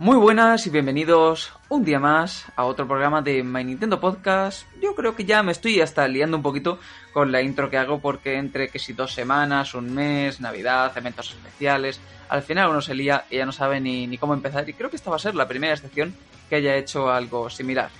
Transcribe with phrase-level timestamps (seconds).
[0.00, 4.64] Muy buenas y bienvenidos un día más a otro programa de My Nintendo Podcast.
[4.80, 6.78] Yo creo que ya me estoy hasta liando un poquito
[7.12, 11.30] con la intro que hago porque entre que si dos semanas, un mes, Navidad, eventos
[11.30, 14.72] especiales, al final uno se lía y ya no sabe ni, ni cómo empezar y
[14.72, 16.14] creo que esta va a ser la primera excepción
[16.48, 17.90] que haya hecho algo similar.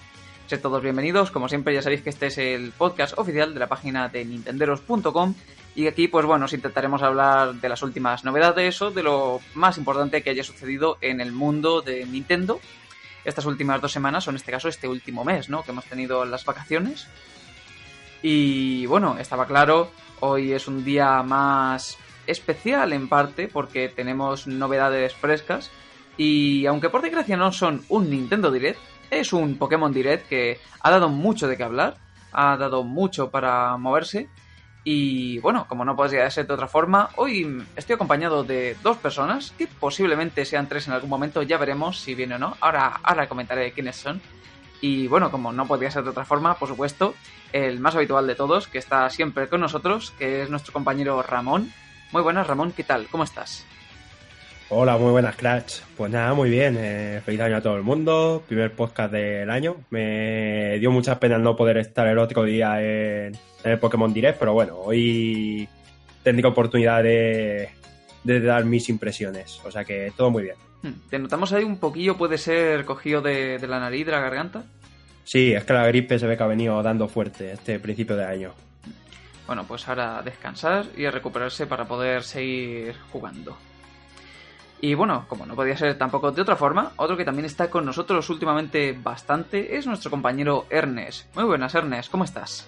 [0.48, 3.66] Sed todos bienvenidos, como siempre ya sabéis que este es el podcast oficial de la
[3.66, 5.34] página de nintenderos.com
[5.74, 9.76] y aquí pues bueno, os intentaremos hablar de las últimas novedades o de lo más
[9.76, 12.60] importante que haya sucedido en el mundo de Nintendo
[13.26, 15.62] estas últimas dos semanas o en este caso este último mes, ¿no?
[15.64, 17.06] Que hemos tenido las vacaciones.
[18.22, 25.12] Y bueno, estaba claro, hoy es un día más especial en parte porque tenemos novedades
[25.12, 25.70] frescas
[26.16, 28.80] y aunque por desgracia no son un Nintendo Direct,
[29.10, 31.96] es un Pokémon Direct que ha dado mucho de qué hablar,
[32.32, 34.28] ha dado mucho para moverse.
[34.84, 39.52] Y bueno, como no podría ser de otra forma, hoy estoy acompañado de dos personas,
[39.58, 42.56] que posiblemente sean tres en algún momento, ya veremos si viene o no.
[42.60, 44.20] Ahora, ahora comentaré quiénes son.
[44.80, 47.14] Y bueno, como no podría ser de otra forma, por supuesto,
[47.52, 51.72] el más habitual de todos, que está siempre con nosotros, que es nuestro compañero Ramón.
[52.12, 53.08] Muy buenas, Ramón, ¿qué tal?
[53.08, 53.67] ¿Cómo estás?
[54.70, 55.80] Hola, muy buenas, Crash.
[55.96, 56.76] Pues nada, muy bien.
[56.78, 58.42] Eh, feliz año a todo el mundo.
[58.46, 59.76] Primer podcast del año.
[59.88, 64.38] Me dio muchas penas no poder estar el otro día en, en el Pokémon Direct,
[64.38, 65.66] pero bueno, hoy
[66.22, 67.70] tendré oportunidad de,
[68.24, 69.58] de dar mis impresiones.
[69.64, 70.56] O sea que todo muy bien.
[70.82, 72.18] Hmm, ¿Te notamos ahí un poquillo?
[72.18, 74.64] ¿Puede ser cogido de, de la nariz, de la garganta?
[75.24, 78.24] Sí, es que la gripe se ve que ha venido dando fuerte este principio de
[78.26, 78.52] año.
[79.46, 83.56] Bueno, pues ahora a descansar y a recuperarse para poder seguir jugando.
[84.80, 87.84] Y bueno, como no podía ser tampoco de otra forma, otro que también está con
[87.84, 91.34] nosotros últimamente bastante es nuestro compañero Ernest.
[91.34, 92.66] Muy buenas, Ernest, ¿cómo estás?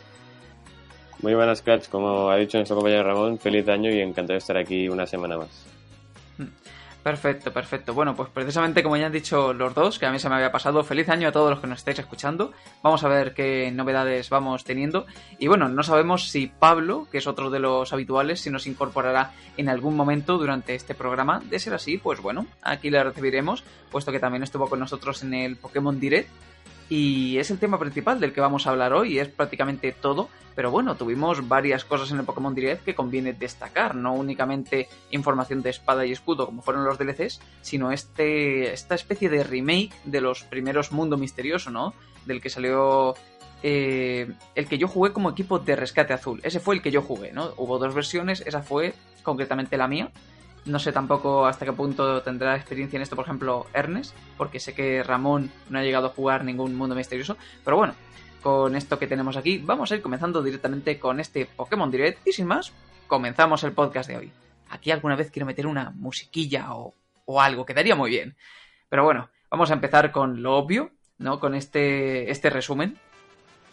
[1.22, 1.88] Muy buenas, Crats.
[1.88, 5.36] Como ha dicho nuestro compañero Ramón, feliz año y encantado de estar aquí una semana
[5.36, 5.66] más.
[7.02, 7.94] Perfecto, perfecto.
[7.94, 10.52] Bueno, pues precisamente como ya han dicho los dos, que a mí se me había
[10.52, 12.52] pasado, feliz año a todos los que nos estáis escuchando.
[12.82, 15.06] Vamos a ver qué novedades vamos teniendo.
[15.38, 19.32] Y bueno, no sabemos si Pablo, que es otro de los habituales, si nos incorporará
[19.56, 21.40] en algún momento durante este programa.
[21.40, 25.32] De ser así, pues bueno, aquí le recibiremos, puesto que también estuvo con nosotros en
[25.32, 26.28] el Pokémon Direct.
[26.90, 30.28] Y es el tema principal del que vamos a hablar hoy, es prácticamente todo.
[30.56, 35.62] Pero bueno, tuvimos varias cosas en el Pokémon Direct que conviene destacar, no únicamente información
[35.62, 40.20] de espada y escudo como fueron los DLCs, sino este, esta especie de remake de
[40.20, 41.94] los primeros Mundo Misterioso, ¿no?
[42.26, 43.14] Del que salió
[43.62, 46.40] eh, el que yo jugué como equipo de rescate azul.
[46.42, 47.52] Ese fue el que yo jugué, ¿no?
[47.56, 50.10] Hubo dos versiones, esa fue concretamente la mía.
[50.66, 54.74] No sé tampoco hasta qué punto tendrá experiencia en esto, por ejemplo, Ernest, porque sé
[54.74, 57.36] que Ramón no ha llegado a jugar ningún mundo misterioso.
[57.64, 57.94] Pero bueno,
[58.42, 62.26] con esto que tenemos aquí, vamos a ir comenzando directamente con este Pokémon Direct.
[62.26, 62.72] Y sin más,
[63.06, 64.32] comenzamos el podcast de hoy.
[64.68, 66.94] Aquí alguna vez quiero meter una musiquilla o,
[67.24, 68.36] o algo, quedaría muy bien.
[68.88, 71.40] Pero bueno, vamos a empezar con lo obvio, ¿no?
[71.40, 72.98] Con este, este resumen.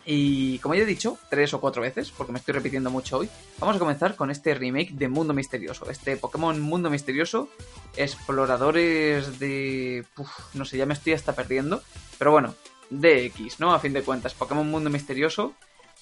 [0.10, 3.30] Y como ya he dicho, tres o cuatro veces, porque me estoy repitiendo mucho hoy,
[3.60, 5.90] vamos a comenzar con este remake de Mundo Misterioso.
[5.90, 7.50] Este Pokémon Mundo Misterioso,
[7.98, 10.06] exploradores de...
[10.18, 11.84] Uf, no sé, ya me estoy hasta perdiendo.
[12.18, 12.56] Pero bueno,
[12.90, 13.74] DX, ¿no?
[13.74, 15.54] A fin de cuentas, Pokémon Mundo Misterioso,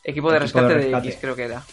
[0.04, 1.08] equipo de Equipo rescate de de rescate.
[1.08, 1.64] X creo que era.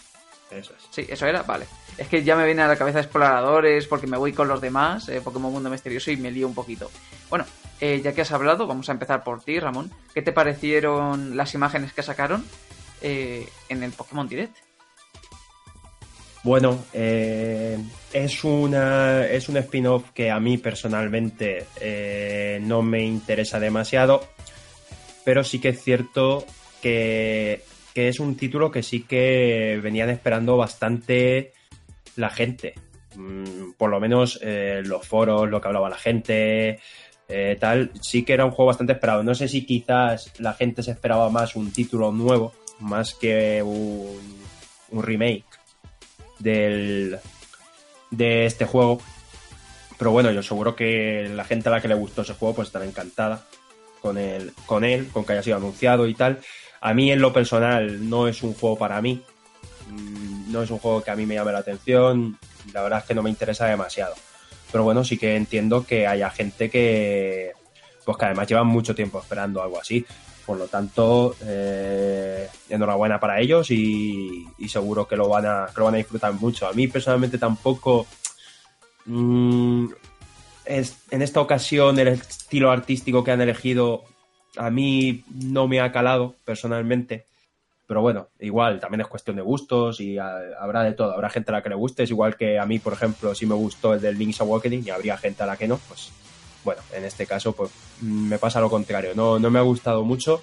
[0.49, 0.87] Eso es.
[0.89, 1.67] Sí, eso era, vale.
[1.99, 5.07] Es que ya me viene a la cabeza exploradores porque me voy con los demás,
[5.07, 6.89] eh, Pokémon Mundo Misterioso y me lío un poquito.
[7.29, 7.45] Bueno,
[7.85, 9.91] eh, ya que has hablado, vamos a empezar por ti, Ramón.
[10.13, 12.45] ¿Qué te parecieron las imágenes que sacaron
[13.01, 14.55] eh, en el Pokémon Direct?
[16.43, 17.77] Bueno, eh,
[18.13, 24.29] es una es un spin-off que a mí personalmente eh, no me interesa demasiado,
[25.25, 26.45] pero sí que es cierto
[26.81, 31.51] que, que es un título que sí que venían esperando bastante
[32.15, 32.75] la gente.
[33.17, 36.79] Mm, por lo menos los foros, lo que hablaba la gente,
[37.35, 39.23] eh, tal, sí que era un juego bastante esperado.
[39.23, 44.21] No sé si quizás la gente se esperaba más un título nuevo, más que un,
[45.01, 45.43] remake
[46.37, 47.17] del,
[48.11, 49.01] de este juego.
[49.97, 52.67] Pero bueno, yo seguro que la gente a la que le gustó ese juego pues
[52.67, 53.43] estará encantada
[53.99, 56.39] con, el, con él, con que haya sido anunciado y tal.
[56.81, 59.23] A mí en lo personal no es un juego para mí.
[59.89, 62.37] Mm, No es un juego que a mí me llame la atención.
[62.73, 64.13] La verdad es que no me interesa demasiado.
[64.73, 67.51] Pero bueno, sí que entiendo que haya gente que,
[68.03, 70.05] pues que además llevan mucho tiempo esperando algo así.
[70.45, 75.85] Por lo tanto, eh, enhorabuena para ellos y, seguro que lo, van a, que lo
[75.85, 76.67] van a disfrutar mucho.
[76.67, 78.07] A mí personalmente tampoco...
[79.05, 79.85] mm,
[80.65, 84.05] es, en esta ocasión el estilo artístico que han elegido
[84.57, 87.25] a mí no me ha calado personalmente.
[87.85, 91.13] Pero bueno, igual, también es cuestión de gustos y a, habrá de todo.
[91.13, 93.45] Habrá gente a la que le guste, es igual que a mí, por ejemplo, si
[93.45, 96.11] me gustó el del Link's Awakening y habría gente a la que no, pues
[96.63, 97.71] bueno, en este caso pues
[98.01, 99.11] me pasa lo contrario.
[99.15, 100.41] No, no me ha gustado mucho,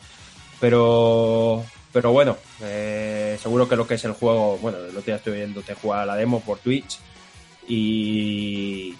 [0.60, 5.16] pero pero bueno, eh, seguro que lo que es el juego, bueno, el otro día
[5.16, 6.98] estoy viendo te jugar la demo por Twitch
[7.66, 8.94] y,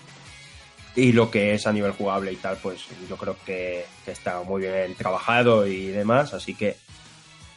[0.97, 4.63] y lo que es a nivel jugable y tal, pues yo creo que, está muy
[4.63, 6.77] bien trabajado y demás, así que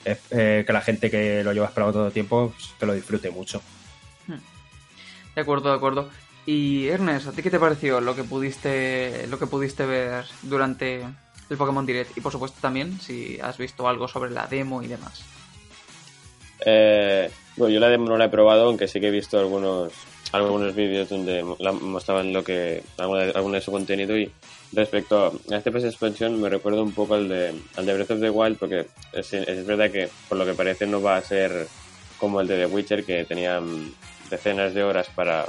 [0.06, 3.30] eh, que la gente que lo lleva esperando todo el tiempo, pues, que lo disfrute
[3.30, 3.62] mucho.
[5.36, 6.10] De acuerdo, de acuerdo.
[6.46, 11.02] Y Ernest, ¿a ti qué te pareció lo que pudiste, lo que pudiste ver durante
[11.50, 12.18] el Pokémon Direct?
[12.18, 15.24] Y por supuesto también si has visto algo sobre la demo y demás.
[16.66, 19.94] Eh, bueno, yo la demo no la he probado, aunque sí que he visto algunos
[20.34, 24.32] algunos vídeos donde mostraban lo que alguna, de su contenido y
[24.72, 28.20] respecto a este PS Expansion me recuerdo un poco al de, al de Breath of
[28.20, 31.68] the Wild porque es, es verdad que por lo que parece no va a ser
[32.18, 33.62] como el de The Witcher que tenía
[34.30, 35.46] decenas de horas para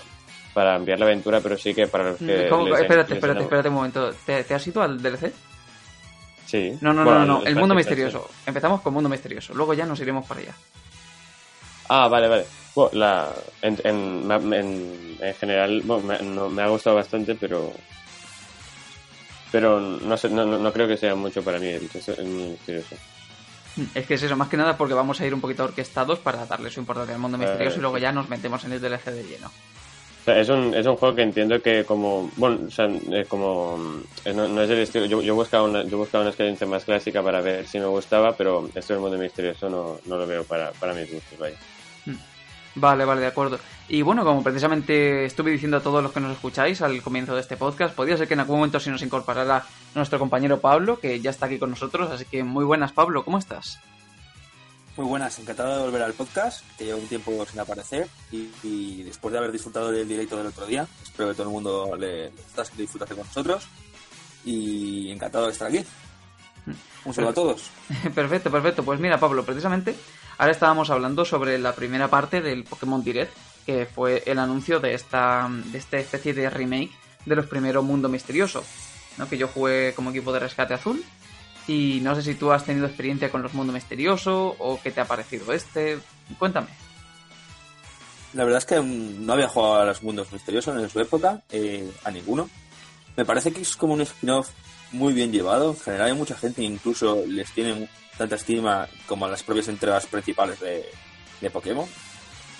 [0.54, 2.46] para enviar la aventura, pero sí que para los que...
[2.46, 4.14] espérate, espérate, espérate un momento.
[4.24, 5.32] ¿Te, has ido al DLC?
[6.46, 6.78] Sí.
[6.80, 8.30] No, no, no, no, el mundo misterioso.
[8.46, 10.54] Empezamos con mundo misterioso, luego ya nos iremos para allá.
[11.88, 12.46] Ah, vale, vale.
[12.74, 13.32] Bueno, la,
[13.62, 17.72] en, en, en, general me, me, ha gustado bastante, pero
[19.52, 22.96] pero no, sé, no, no, creo que sea mucho para mí el, misterioso.
[23.94, 26.46] Es que es eso, más que nada porque vamos a ir un poquito orquestados para
[26.46, 29.24] darle su importancia al mundo misterioso y luego ya nos metemos en el DLC de
[29.24, 29.50] lleno
[30.32, 32.88] es, un, es un juego que entiendo que como, bueno, o sea,
[33.28, 36.84] como, eh, no, es el estilo, yo, yo, buscaba una, yo buscaba una experiencia más
[36.84, 40.44] clásica para ver si me gustaba, pero esto del mundo misterioso no, no lo veo
[40.44, 41.56] para, para mis gustos, vaya.
[42.76, 43.58] Vale, vale, de acuerdo.
[43.88, 47.40] Y bueno, como precisamente estuve diciendo a todos los que nos escucháis al comienzo de
[47.40, 51.20] este podcast, podría ser que en algún momento se nos incorporara nuestro compañero Pablo, que
[51.20, 53.78] ya está aquí con nosotros, así que muy buenas Pablo, ¿cómo estás?
[54.96, 59.32] Muy buenas, encantado de volver al podcast, que lleva un tiempo sin aparecer y, después
[59.32, 62.30] de haber disfrutado del directo del otro día, espero que todo el mundo le,
[62.76, 63.66] disfrutase con nosotros
[64.44, 65.84] y encantado de estar aquí.
[67.04, 67.70] Un saludo a todos.
[68.14, 68.82] Perfecto, perfecto.
[68.82, 69.94] Pues mira, Pablo, precisamente
[70.38, 73.32] ahora estábamos hablando sobre la primera parte del Pokémon Direct,
[73.66, 76.90] que fue el anuncio de esta, de esta especie de remake
[77.24, 78.62] de los primeros Mundo Misterioso,
[79.16, 79.28] ¿no?
[79.28, 81.02] que yo jugué como equipo de rescate azul
[81.66, 85.00] y no sé si tú has tenido experiencia con los mundos misteriosos o qué te
[85.00, 85.98] ha parecido este.
[86.38, 86.68] Cuéntame.
[88.34, 91.90] La verdad es que no había jugado a los mundos misteriosos en su época, eh,
[92.04, 92.50] a ninguno.
[93.16, 94.50] Me parece que es como un spin-off
[94.92, 95.70] muy bien llevado.
[95.70, 100.60] En general hay mucha gente incluso les tiene tanta estima como las propias entregas principales
[100.60, 100.84] de,
[101.40, 101.88] de Pokémon.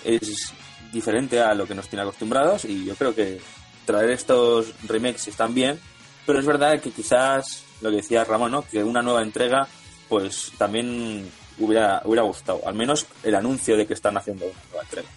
[0.03, 0.53] Es
[0.91, 3.39] diferente a lo que nos tiene acostumbrados y yo creo que
[3.85, 5.79] traer estos remakes están bien,
[6.25, 8.63] pero es verdad que quizás lo que decía Ramón, ¿no?
[8.63, 9.67] Que una nueva entrega,
[10.09, 11.29] pues también
[11.59, 12.61] hubiera, hubiera gustado.
[12.65, 15.09] Al menos el anuncio de que están haciendo una nueva entrega.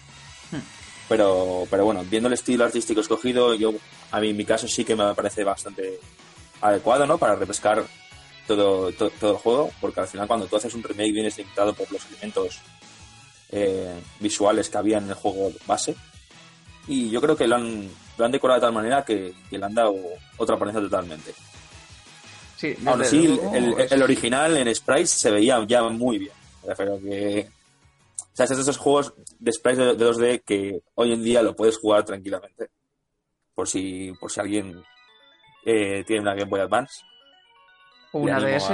[0.51, 0.61] Hmm.
[1.07, 3.73] Pero, pero bueno, viendo el estilo artístico escogido, yo,
[4.11, 5.99] a mí en mi caso sí que me parece bastante
[6.61, 7.17] adecuado, ¿no?
[7.17, 7.83] Para repescar
[8.55, 11.91] todo, todo, el juego, porque al final cuando tú haces un remake vienes limitado por
[11.91, 12.59] los elementos
[13.51, 15.95] eh, visuales que había en el juego base.
[16.87, 19.65] Y yo creo que lo han, lo han decorado de tal manera que, que le
[19.65, 19.95] han dado
[20.37, 21.33] otra apariencia totalmente.
[22.59, 22.75] Sí,
[23.05, 23.39] sí
[23.89, 26.33] el, original en sprites se veía ya muy bien.
[26.77, 27.47] Pero que.
[28.17, 31.55] O sea, es de esos juegos de sprites de, 2D que hoy en día lo
[31.55, 32.67] puedes jugar tranquilamente.
[33.55, 34.83] Por si, por si alguien
[35.65, 37.01] eh, tiene una Game Boy Advance.
[38.11, 38.71] ¿O una DS?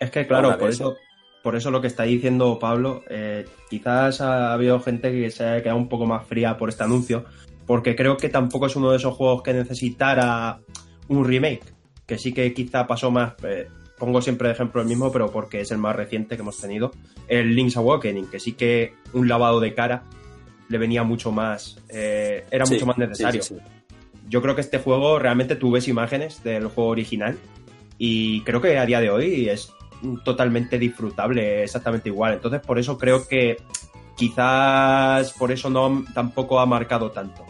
[0.00, 0.96] Es que, claro, por eso,
[1.42, 5.62] por eso lo que está diciendo Pablo, eh, quizás ha habido gente que se haya
[5.62, 7.24] quedado un poco más fría por este anuncio,
[7.66, 10.60] porque creo que tampoco es uno de esos juegos que necesitara
[11.08, 11.74] un remake
[12.06, 15.60] que sí que quizá pasó más, eh, pongo siempre de ejemplo el mismo, pero porque
[15.60, 16.92] es el más reciente que hemos tenido,
[17.28, 20.02] el Link's Awakening, que sí que un lavado de cara
[20.68, 23.42] le venía mucho más, eh, era mucho más necesario.
[24.28, 27.36] Yo creo que este juego realmente tú ves imágenes del juego original
[27.98, 29.72] y creo que a día de hoy es
[30.24, 32.34] totalmente disfrutable, exactamente igual.
[32.34, 33.56] Entonces por eso creo que
[34.16, 37.44] quizás por eso no tampoco ha marcado tanto.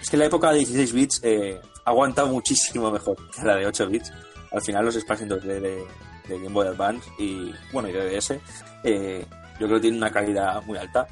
[0.00, 3.86] Es que la época de 16 bits eh, aguanta muchísimo mejor que la de 8
[3.88, 4.12] bits.
[4.50, 5.84] Al final los espacios de, de,
[6.28, 8.38] Game Boy Advance y bueno y de DS
[8.84, 9.24] eh,
[9.58, 11.06] yo creo que tienen una calidad muy alta.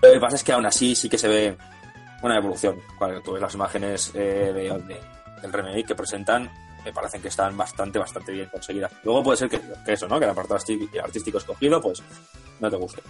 [0.00, 1.56] Lo que pasa es que aún así sí que se ve
[2.22, 2.76] una evolución.
[2.98, 5.00] Cuando tú ves las imágenes eh, de,
[5.40, 6.50] del remake que presentan,
[6.84, 8.92] me parecen que están bastante, bastante bien conseguidas.
[9.04, 10.18] Luego puede ser que, eso, ¿no?
[10.18, 10.58] Que el apartado
[11.02, 12.02] artístico escogido, pues
[12.60, 13.02] no te guste.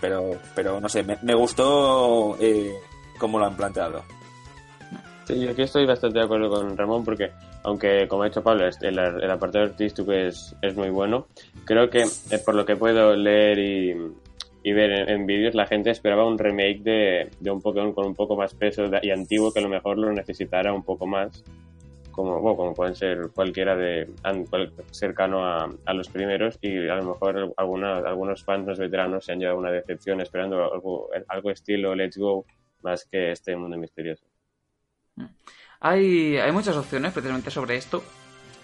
[0.00, 2.74] Pero, pero no sé, me, gustó eh,
[3.18, 4.02] cómo lo han planteado.
[5.24, 8.98] Sí, aquí estoy bastante de acuerdo con Ramón porque aunque como ha dicho Pablo, el,
[8.98, 11.26] el apartado artístico es, es muy bueno,
[11.64, 13.96] creo que eh, por lo que puedo leer y,
[14.62, 18.14] y ver en, vídeos, la gente esperaba un remake de, de, un Pokémon con un
[18.14, 21.42] poco más peso y antiguo que a lo mejor lo necesitara un poco más,
[22.14, 24.08] como, bueno, como pueden ser cualquiera de
[24.92, 29.32] cercano a, a, los primeros y a lo mejor alguna, algunos fans más veteranos se
[29.32, 32.46] han llevado una decepción esperando algo, algo estilo Let's Go
[32.82, 34.24] más que este mundo misterioso.
[35.80, 38.02] Hay, hay muchas opciones precisamente sobre esto,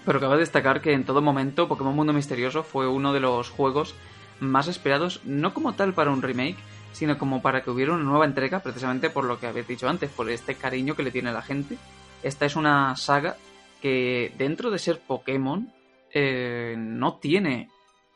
[0.07, 3.95] pero cabe destacar que en todo momento Pokémon Mundo Misterioso fue uno de los juegos
[4.39, 6.57] más esperados, no como tal para un remake,
[6.93, 10.11] sino como para que hubiera una nueva entrega, precisamente por lo que habéis dicho antes,
[10.11, 11.77] por este cariño que le tiene la gente.
[12.23, 13.37] Esta es una saga
[13.81, 15.73] que dentro de ser Pokémon
[16.13, 17.71] eh, no tiene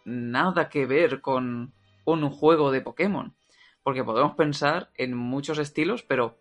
[0.04, 1.72] nada que ver con
[2.04, 3.34] un juego de Pokémon.
[3.82, 6.38] Porque podemos pensar en muchos estilos, pero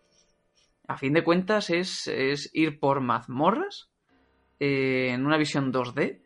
[0.86, 3.90] a fin de cuentas es, es ir por mazmorras
[4.60, 6.20] eh, en una visión 2D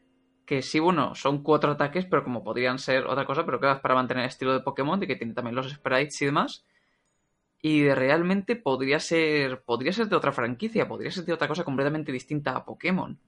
[0.48, 3.80] que sí, bueno, son cuatro ataques, pero como podrían ser otra cosa, pero que es
[3.80, 6.64] para mantener el estilo de Pokémon, y que tiene también los sprites y demás.
[7.60, 9.62] Y realmente podría ser.
[9.62, 13.18] Podría ser de otra franquicia, podría ser de otra cosa completamente distinta a Pokémon.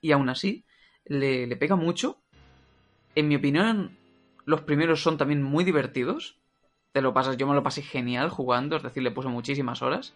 [0.00, 0.64] Y aún así,
[1.04, 2.20] le, le pega mucho.
[3.14, 3.96] En mi opinión,
[4.44, 6.38] los primeros son también muy divertidos.
[6.92, 10.14] Te lo pasas, yo me lo pasé genial jugando, es decir, le puse muchísimas horas.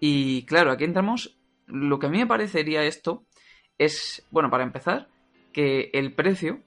[0.00, 1.36] Y claro, aquí entramos.
[1.66, 3.26] Lo que a mí me parecería esto
[3.76, 5.08] es, bueno, para empezar,
[5.52, 6.60] que el precio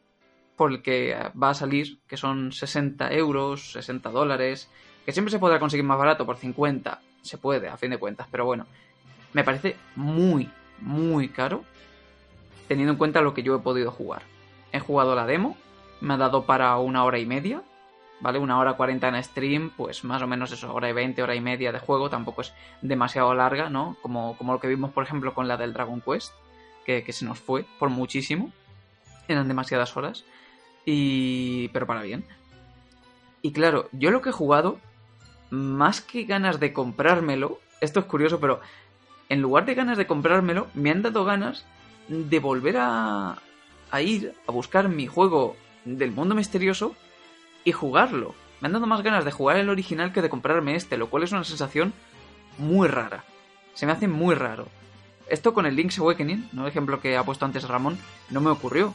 [0.56, 4.70] por el que va a salir, que son 60 euros, 60 dólares,
[5.12, 8.28] que siempre se podrá conseguir más barato por 50, se puede, a fin de cuentas,
[8.32, 8.66] pero bueno,
[9.34, 10.50] me parece muy,
[10.80, 11.66] muy caro,
[12.70, 14.22] teniendo en cuenta lo que yo he podido jugar.
[14.72, 15.58] He jugado la demo,
[16.00, 17.62] me ha dado para una hora y media,
[18.22, 18.40] ¿vale?
[18.40, 21.42] Una hora 40 en stream, pues más o menos eso, hora y 20, hora y
[21.42, 23.98] media de juego, tampoco es demasiado larga, ¿no?
[24.02, 26.32] Como, como lo que vimos, por ejemplo, con la del Dragon Quest,
[26.86, 28.52] que, que se nos fue por muchísimo
[29.28, 30.24] eran demasiadas horas.
[30.86, 31.68] Y.
[31.70, 32.26] pero para bien.
[33.42, 34.80] Y claro, yo lo que he jugado,
[35.52, 38.62] más que ganas de comprármelo, esto es curioso, pero
[39.30, 41.66] en lugar de ganas de comprármelo, me han dado ganas
[42.08, 43.38] de volver a,
[43.92, 45.56] a ir a buscar mi juego
[45.86, 46.96] del mundo misterioso
[47.64, 48.34] y jugarlo.
[48.60, 51.24] Me han dado más ganas de jugar el original que de comprarme este, lo cual
[51.24, 51.94] es una sensación
[52.58, 53.24] muy rara.
[53.74, 54.68] Se me hace muy raro.
[55.28, 56.64] Esto con el Link's Awakening, ¿no?
[56.64, 57.98] El ejemplo que ha puesto antes Ramón,
[58.30, 58.94] no me ocurrió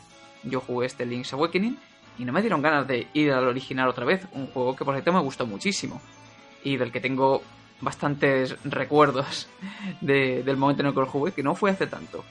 [0.48, 1.78] yo jugué este Link's Awakening
[2.18, 4.94] y no me dieron ganas de ir al original otra vez, un juego que por
[4.94, 6.00] cierto me gustó muchísimo
[6.66, 7.42] y del que tengo
[7.80, 9.48] bastantes recuerdos
[10.00, 12.24] del momento en el que lo jugué, que no fue hace tanto.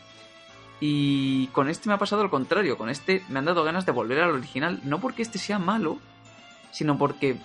[0.82, 3.94] Y con este me ha pasado lo contrario, con este me han dado ganas de
[3.94, 6.00] volver al original, no porque este sea malo,
[6.72, 7.38] sino porque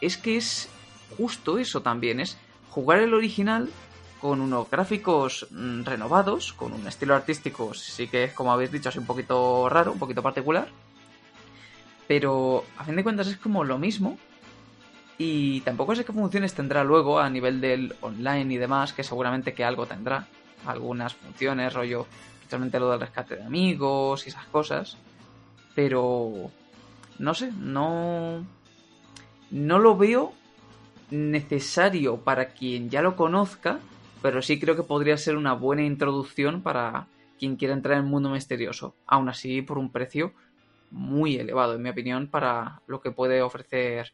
[0.00, 0.68] es que es
[1.16, 2.38] justo eso también, es
[2.70, 3.68] jugar el original
[4.20, 8.88] con unos gráficos mm, renovados, con un estilo artístico, sí que es, como habéis dicho,
[8.88, 10.68] así un poquito raro, un poquito particular.
[12.06, 14.16] Pero a fin de cuentas es como lo mismo.
[15.18, 19.52] Y tampoco sé qué funciones tendrá luego a nivel del online y demás, que seguramente
[19.52, 20.26] que algo tendrá.
[20.64, 22.06] Algunas funciones, rollo,
[22.38, 24.96] especialmente lo del rescate de amigos y esas cosas.
[25.74, 26.50] Pero...
[27.18, 28.46] No sé, no...
[29.50, 30.32] No lo veo
[31.10, 33.80] necesario para quien ya lo conozca
[34.22, 37.06] pero sí creo que podría ser una buena introducción para
[37.38, 38.94] quien quiera entrar en el mundo misterioso.
[39.06, 40.32] Aún así, por un precio
[40.90, 44.12] muy elevado, en mi opinión, para lo que puede ofrecer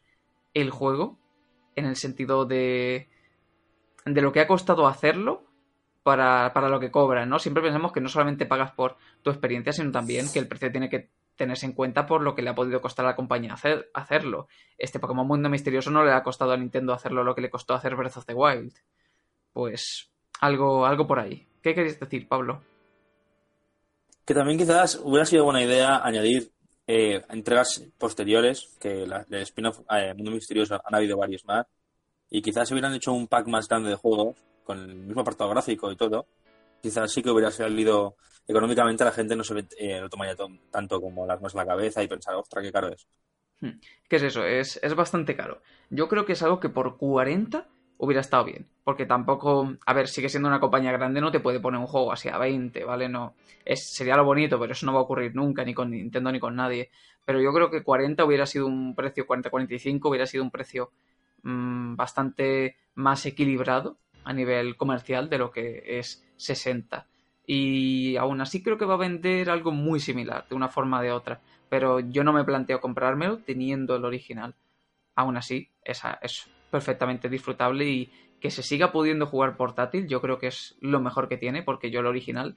[0.55, 1.19] el juego,
[1.75, 3.09] en el sentido de,
[4.05, 5.43] de lo que ha costado hacerlo
[6.01, 7.37] para, para lo que cobra, ¿no?
[7.37, 10.89] Siempre pensamos que no solamente pagas por tu experiencia, sino también que el precio tiene
[10.89, 13.91] que tenerse en cuenta por lo que le ha podido costar a la compañía hacer,
[13.93, 14.47] hacerlo.
[14.79, 17.75] Este Pokémon Mundo Misterioso no le ha costado a Nintendo hacerlo lo que le costó
[17.75, 18.73] hacer Breath of the Wild
[19.55, 21.47] pues algo, algo por ahí.
[21.63, 22.61] ¿Qué queréis decir, Pablo?
[24.25, 26.51] Que también quizás hubiera sido buena idea añadir
[26.87, 31.65] eh, entregas posteriores, que la, spin-off eh, Mundo Misterioso han habido varios más,
[32.29, 35.49] y quizás si hubieran hecho un pack más grande de juegos, con el mismo apartado
[35.49, 36.27] gráfico y todo,
[36.81, 38.15] quizás sí que hubiera salido
[38.47, 40.35] económicamente la gente no se eh, lo tomaría
[40.71, 43.07] tanto como las manos en la cabeza y pensar, ostras, qué caro es.
[43.61, 43.79] Hmm.
[44.07, 44.43] ¿Qué es eso?
[44.43, 45.61] Es, es bastante caro.
[45.89, 48.67] Yo creo que es algo que por 40 hubiera estado bien.
[48.83, 52.11] Porque tampoco, a ver, sigue siendo una compañía grande, no te puede poner un juego
[52.11, 53.09] así a 20, ¿vale?
[53.09, 53.33] No,
[53.63, 56.39] es, sería lo bonito, pero eso no va a ocurrir nunca, ni con Nintendo ni
[56.39, 56.89] con nadie.
[57.25, 60.91] Pero yo creo que 40 hubiera sido un precio, 40-45 hubiera sido un precio
[61.43, 67.07] mmm, bastante más equilibrado a nivel comercial de lo que es 60.
[67.47, 71.03] Y aún así creo que va a vender algo muy similar, de una forma o
[71.03, 71.41] de otra.
[71.69, 74.55] Pero yo no me planteo comprármelo teniendo el original.
[75.15, 80.37] Aún así, esa, es perfectamente disfrutable y que se siga pudiendo jugar portátil, yo creo
[80.37, 82.55] que es lo mejor que tiene, porque yo el original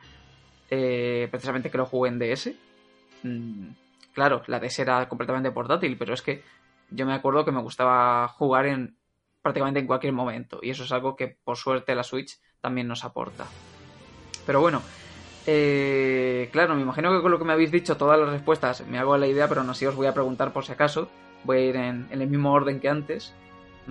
[0.70, 2.52] eh, precisamente que lo jugué en DS.
[3.22, 3.68] Mm,
[4.12, 6.42] claro, la DS era completamente portátil, pero es que
[6.90, 8.96] yo me acuerdo que me gustaba jugar en
[9.42, 10.58] prácticamente en cualquier momento.
[10.62, 13.46] Y eso es algo que por suerte la Switch también nos aporta.
[14.44, 14.82] Pero bueno,
[15.46, 18.98] eh, claro, me imagino que con lo que me habéis dicho todas las respuestas me
[18.98, 21.08] hago la idea, pero no sé, os voy a preguntar por si acaso.
[21.44, 23.32] Voy a ir en, en el mismo orden que antes.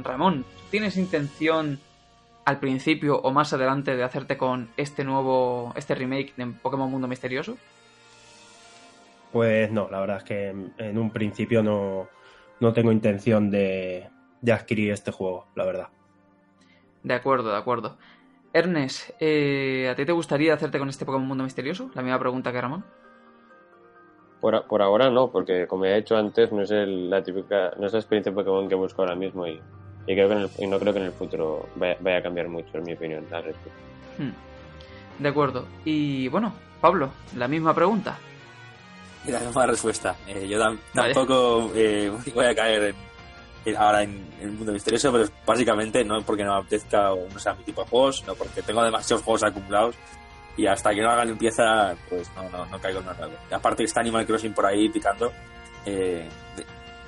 [0.03, 1.79] Ramón, ¿tienes intención
[2.45, 7.07] al principio o más adelante de hacerte con este nuevo, este remake de Pokémon Mundo
[7.07, 7.57] Misterioso?
[9.33, 12.07] Pues no, la verdad es que en un principio no,
[12.59, 14.09] no tengo intención de,
[14.41, 15.87] de adquirir este juego, la verdad.
[17.03, 17.97] De acuerdo, de acuerdo.
[18.53, 21.91] Ernest, eh, ¿a ti te gustaría hacerte con este Pokémon Mundo Misterioso?
[21.93, 22.85] La misma pregunta que Ramón.
[24.39, 27.87] Por, por ahora no, porque como he hecho antes, no es el, la típica, no
[27.87, 29.61] es la experiencia Pokémon que busco ahora mismo y,
[30.07, 32.23] y creo que en el, y no creo que en el futuro vaya, vaya, a
[32.23, 33.79] cambiar mucho, en mi opinión, al respecto.
[34.17, 34.31] Hmm.
[35.19, 35.67] De acuerdo.
[35.83, 38.17] Y bueno, Pablo, la misma pregunta.
[39.27, 40.15] La misma respuesta.
[40.27, 40.59] Eh, yo
[40.93, 42.95] tampoco eh, voy a caer
[43.65, 47.39] en, ahora en, el mundo misterioso, pero básicamente no porque no me apetezca o no
[47.39, 49.95] sea mi tipo de juegos, sino porque tengo demasiados juegos acumulados
[50.55, 53.29] y hasta que no haga limpieza, pues no, no, no caigo en nada.
[53.49, 55.31] Y aparte está Animal Crossing por ahí picando,
[55.85, 56.27] eh,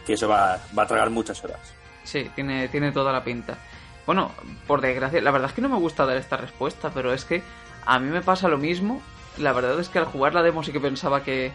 [0.05, 1.78] que eso va, va a tragar muchas horas.
[2.09, 3.59] Sí, tiene, tiene toda la pinta.
[4.07, 4.31] Bueno,
[4.65, 7.43] por desgracia, la verdad es que no me gusta dar esta respuesta, pero es que
[7.85, 8.99] a mí me pasa lo mismo.
[9.37, 11.51] La verdad es que al jugar la demo sí que pensaba que,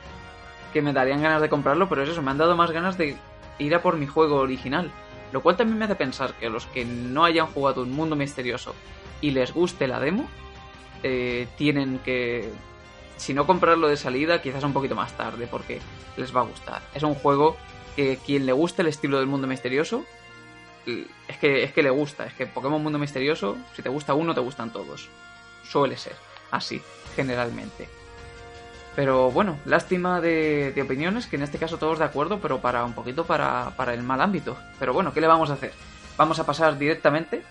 [0.73, 3.17] que me darían ganas de comprarlo, pero es eso, me han dado más ganas de
[3.59, 4.93] ir a por mi juego original.
[5.33, 8.77] Lo cual también me hace pensar que los que no hayan jugado un mundo misterioso
[9.21, 10.29] y les guste la demo,
[11.03, 12.49] eh, tienen que,
[13.17, 15.81] si no comprarlo de salida, quizás un poquito más tarde, porque
[16.17, 16.83] les va a gustar.
[16.95, 17.57] Es un juego
[17.97, 20.05] que quien le guste el estilo del mundo misterioso,
[20.87, 22.27] es que, es que le gusta.
[22.27, 25.09] Es que Pokémon Mundo Misterioso, si te gusta uno, te gustan todos.
[25.65, 26.15] Suele ser
[26.51, 26.81] así,
[27.17, 27.89] generalmente.
[28.95, 32.93] Pero bueno, lástima de, opiniones, que en este caso todos de acuerdo, pero para un
[32.93, 34.57] poquito para, para, el mal ámbito.
[34.79, 35.73] Pero bueno, ¿qué le vamos a hacer?
[36.17, 37.43] Vamos a pasar directamente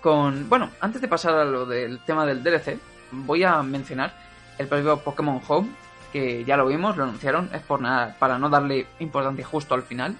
[0.00, 0.48] con...
[0.48, 2.78] Bueno, antes de pasar a lo del tema del DLC,
[3.10, 4.14] voy a mencionar
[4.56, 5.68] el propio Pokémon Home,
[6.10, 9.82] que ya lo vimos, lo anunciaron, es por nada, para no darle importancia justo al
[9.82, 10.16] final.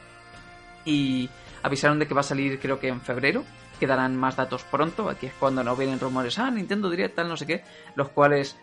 [0.84, 1.30] Y
[1.62, 3.44] avisaron de que va a salir creo que en febrero,
[3.78, 7.28] que darán más datos pronto, aquí es cuando no vienen rumores, ah, Nintendo Direct, tal,
[7.28, 8.56] no sé qué, los cuales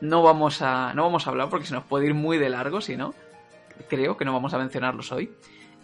[0.00, 2.80] no vamos a, no vamos a hablar porque se nos puede ir muy de largo,
[2.80, 3.14] si no.
[3.88, 5.32] Creo que no vamos a mencionarlos hoy.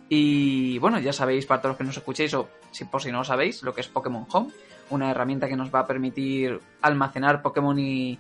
[0.09, 3.19] Y bueno, ya sabéis, para todos los que nos escuchéis, o si por si no
[3.19, 4.51] lo sabéis, lo que es Pokémon Home,
[4.91, 8.19] una herramienta que nos va a permitir almacenar Pokémon y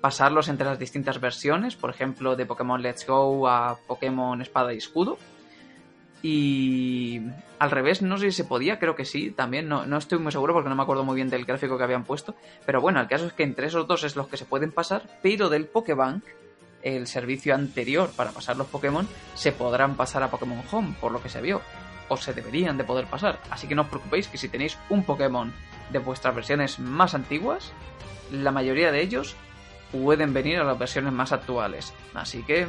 [0.00, 4.78] pasarlos entre las distintas versiones, por ejemplo, de Pokémon Let's Go a Pokémon Espada y
[4.78, 5.18] Escudo.
[6.22, 7.22] Y
[7.58, 10.32] al revés, no sé si se podía, creo que sí, también, no, no, estoy muy
[10.32, 12.34] seguro porque no me acuerdo muy bien del gráfico que habían puesto,
[12.66, 15.02] pero bueno, el caso es que entre esos dos es los que se pueden pasar,
[15.22, 16.24] pero del Pokébank,
[16.82, 21.22] el servicio anterior para pasar los Pokémon, se podrán pasar a Pokémon Home, por lo
[21.22, 21.62] que se vio,
[22.08, 25.04] o se deberían de poder pasar, así que no os preocupéis que si tenéis un
[25.04, 25.52] Pokémon
[25.90, 27.72] de vuestras versiones más antiguas,
[28.30, 29.36] la mayoría de ellos
[29.92, 32.66] pueden venir a las versiones más actuales, así que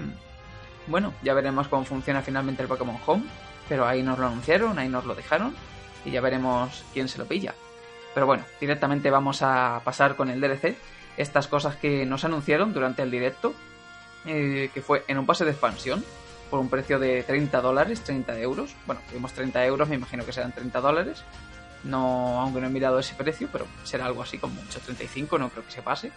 [0.88, 3.24] bueno, ya veremos cómo funciona finalmente el Pokémon Home,
[3.70, 5.56] pero ahí nos lo anunciaron, ahí nos lo dejaron
[6.06, 7.54] y ya veremos quién se lo pilla.
[8.14, 10.76] Pero bueno, directamente vamos a pasar con el DLC,
[11.18, 13.54] estas cosas que nos anunciaron durante el directo,
[14.26, 16.04] eh, que fue en un pase de expansión,
[16.50, 18.76] por un precio de 30 dólares, 30 euros.
[18.86, 21.24] Bueno, tuvimos 30 euros, me imagino que serán 30 dólares.
[21.84, 25.50] No, aunque no he mirado ese precio, pero será algo así como mucho 35, no
[25.50, 26.12] creo que se pase.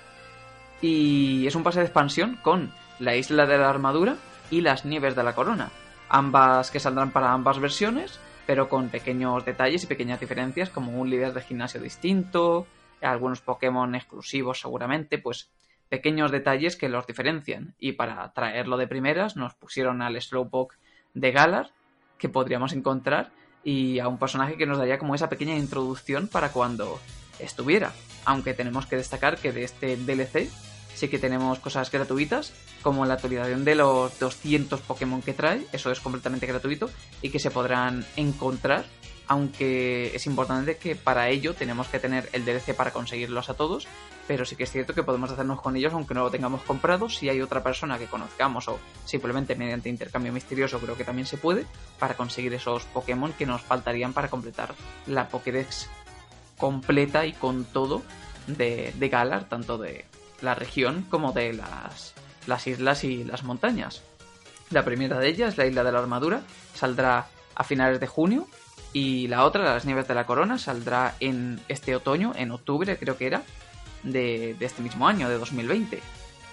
[0.83, 4.17] Y es un pase de expansión con la isla de la armadura,
[4.51, 5.71] y las nieves de la corona.
[6.09, 11.11] Ambas que saldrán para ambas versiones, pero con pequeños detalles y pequeñas diferencias, como un
[11.11, 12.67] líder de gimnasio distinto,
[13.01, 15.51] algunos Pokémon exclusivos seguramente, pues
[15.89, 17.75] pequeños detalles que los diferencian.
[17.79, 20.77] Y para traerlo de primeras nos pusieron al Slowpoke
[21.15, 21.71] de Galar,
[22.19, 23.31] que podríamos encontrar,
[23.63, 27.01] y a un personaje que nos daría como esa pequeña introducción para cuando
[27.39, 27.93] estuviera.
[28.25, 30.51] Aunque tenemos que destacar que de este DLC
[30.95, 32.53] sí que tenemos cosas gratuitas,
[32.83, 36.91] como la actualización de los 200 Pokémon que trae, eso es completamente gratuito,
[37.23, 38.85] y que se podrán encontrar,
[39.27, 43.87] aunque es importante que para ello tenemos que tener el DLC para conseguirlos a todos,
[44.27, 47.09] pero sí que es cierto que podemos hacernos con ellos aunque no lo tengamos comprado,
[47.09, 51.37] si hay otra persona que conozcamos o simplemente mediante intercambio misterioso creo que también se
[51.37, 51.67] puede,
[51.99, 54.75] para conseguir esos Pokémon que nos faltarían para completar
[55.07, 55.89] la Pokédex
[56.57, 58.03] completa y con todo
[58.47, 60.05] de, de Galar, tanto de,
[60.45, 62.15] la región como de las,
[62.47, 64.03] las islas y las montañas.
[64.71, 66.43] La primera de ellas, la isla de la armadura,
[66.75, 68.47] saldrá a finales de junio
[68.93, 73.17] y la otra, las nieves de la corona, saldrá en este otoño, en octubre creo
[73.17, 73.43] que era,
[74.05, 76.01] de, este mismo año, de 2020.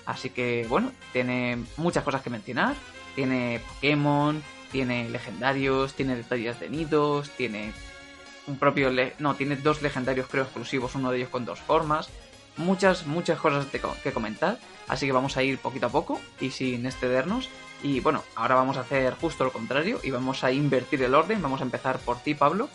[0.06, 2.76] Así que bueno, tiene muchas cosas que mencionar.
[3.16, 7.74] Tiene Pokémon, tiene legendarios, tiene detalles de nidos, tiene
[8.48, 8.90] un propio...
[9.20, 12.10] no, tiene dos legendarios creo exclusivos, uno de ellos con dos formas.
[12.58, 13.66] Muchas, muchas cosas
[14.04, 14.60] que comentar.
[14.88, 17.50] Así que vamos a ir poquito a poco y sin excedernos.
[17.84, 21.42] Y bueno, ahora vamos a hacer justo lo contrario y vamos a invertir el orden.
[21.42, 22.70] Vamos a empezar por ti, Pablo.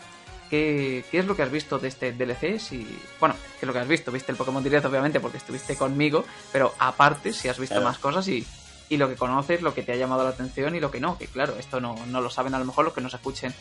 [0.49, 2.59] ¿Qué, es lo que has visto de este DLC?
[2.59, 2.87] Si,
[3.19, 4.11] bueno, ¿qué es lo que has visto?
[4.11, 8.27] Viste el Pokémon Direct, obviamente, porque estuviste conmigo, pero aparte, si has visto más cosas
[8.29, 8.45] y,
[8.89, 11.17] y, lo que conoces, lo que te ha llamado la atención y lo que no,
[11.17, 13.53] que claro, esto no, no lo saben a lo mejor los que nos escuchen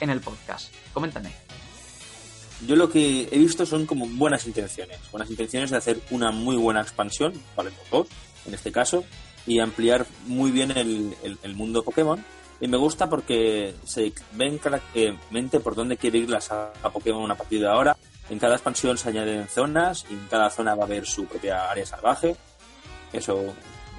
[0.00, 0.72] en el podcast.
[0.92, 1.32] Coméntame.
[2.66, 6.56] Yo lo que he visto son como buenas intenciones, buenas intenciones de hacer una muy
[6.56, 8.06] buena expansión, para el dos,
[8.46, 9.04] en este caso,
[9.46, 12.24] y ampliar muy bien el, el mundo Pokémon
[12.60, 17.34] y me gusta porque se ven claramente por dónde quiere ir la saga Pokémon a
[17.34, 17.96] partir de ahora.
[18.30, 21.70] En cada expansión se añaden zonas y en cada zona va a haber su propia
[21.70, 22.36] área salvaje.
[23.12, 23.54] Eso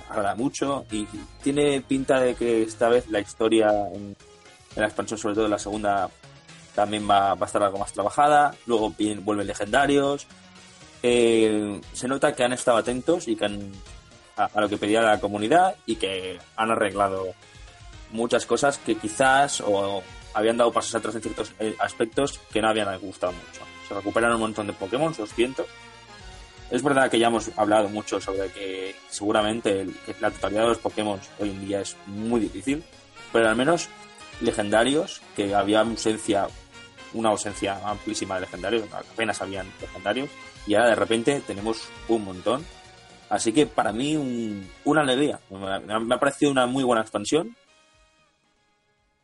[0.10, 1.06] agrada mucho y
[1.44, 4.16] tiene pinta de que esta vez la historia en,
[4.76, 6.10] la expansión, sobre todo en la segunda,
[6.76, 8.54] también va, a estar algo más trabajada.
[8.66, 10.28] Luego vuelven legendarios.
[11.02, 13.72] Eh, se nota que han estado atentos y que han,
[14.38, 17.34] a, lo que pedía la comunidad y que han arreglado
[18.12, 22.70] muchas cosas que quizás o habían dado pasos atrás en ciertos eh, aspectos que no
[22.70, 23.62] habían gustado mucho.
[23.88, 25.66] Se recuperan un montón de Pokémon, 200.
[26.72, 29.86] Es verdad que ya hemos hablado mucho sobre que seguramente
[30.20, 32.84] la totalidad de los Pokémon hoy en día es muy difícil,
[33.32, 33.88] pero al menos
[34.42, 36.48] legendarios, que había ausencia,
[37.16, 40.30] una ausencia amplísima de legendarios, apenas habían legendarios,
[40.68, 42.64] y ahora de repente tenemos un montón.
[43.28, 44.16] Así que para mí
[44.84, 45.40] una alegría.
[45.50, 47.56] Me ha parecido una muy buena expansión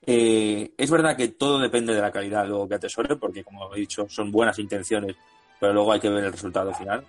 [0.04, 3.80] eh, es verdad que todo depende de la calidad luego que atesore, porque como he
[3.80, 5.16] dicho, son buenas intenciones,
[5.60, 7.06] pero luego hay que ver el resultado final.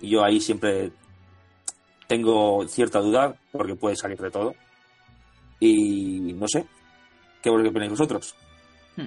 [0.00, 0.92] Y yo ahí siempre
[2.06, 4.54] tengo cierta duda, porque puede salir de todo.
[5.58, 6.66] Y no sé,
[7.42, 8.34] ¿qué opináis vosotros?
[8.96, 9.06] Hmm.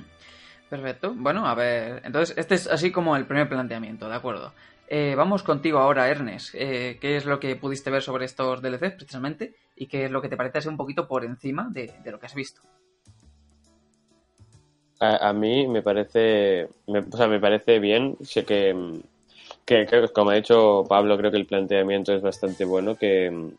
[0.70, 1.14] Perfecto.
[1.16, 4.54] Bueno, a ver, entonces este es así como el primer planteamiento, ¿de acuerdo?
[4.88, 6.54] Eh, vamos contigo ahora, Ernest.
[6.56, 9.56] Eh, ¿Qué es lo que pudiste ver sobre estos DLCs precisamente?
[9.76, 12.26] ¿Y qué es lo que te parece ser un poquito por encima de lo que
[12.26, 12.62] has visto?
[15.00, 19.02] a, mí me parece, o sea, me parece bien, sé que,
[19.66, 23.54] que, como ha dicho Pablo, creo que el planteamiento es bastante bueno, que,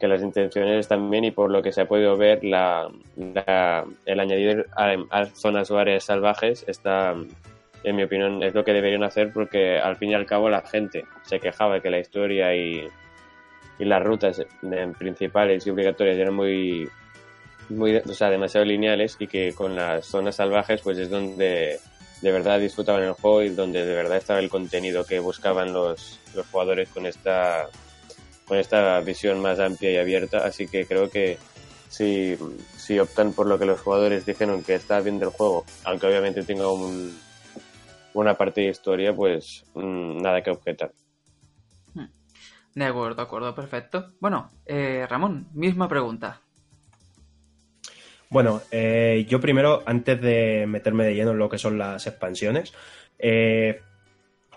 [0.00, 4.66] que las intenciones también y por lo que se ha podido ver la, el añadir
[4.74, 7.14] a, zonas o áreas salvajes está
[7.84, 10.62] en mi opinión es lo que deberían hacer porque al fin y al cabo la
[10.62, 12.88] gente se quejaba que la historia y,
[13.78, 14.42] y las rutas
[14.98, 16.88] principales y obligatorias eran muy
[17.68, 21.78] muy, o sea, demasiado lineales y que con las zonas salvajes pues es donde
[22.20, 26.20] de verdad disfrutaban el juego y donde de verdad estaba el contenido que buscaban los,
[26.34, 27.68] los jugadores con esta
[28.50, 31.38] con esta visión más amplia y abierta así que creo que
[31.88, 32.36] si,
[32.76, 36.42] si optan por lo que los jugadores dijeron que está bien del juego aunque obviamente
[36.42, 37.16] tenga un,
[38.12, 40.90] una parte de historia pues mm, nada que objetar
[41.94, 42.06] hmm.
[42.74, 44.14] de acuerdo, de acuerdo, perfecto.
[44.18, 46.40] Bueno, eh, Ramón, misma pregunta.
[48.30, 52.72] Bueno, eh, yo primero, antes de meterme de lleno en lo que son las expansiones,
[53.18, 53.80] eh,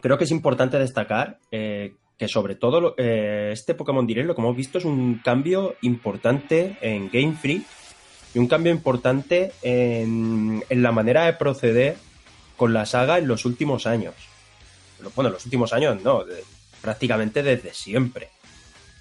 [0.01, 4.55] creo que es importante destacar eh, que sobre todo este Pokémon Direct, lo que hemos
[4.55, 7.63] visto es un cambio importante en Game Freak
[8.33, 11.97] y un cambio importante en, en la manera de proceder
[12.55, 14.13] con la saga en los últimos años.
[15.15, 16.23] Bueno, en los últimos años no,
[16.81, 18.29] prácticamente desde siempre.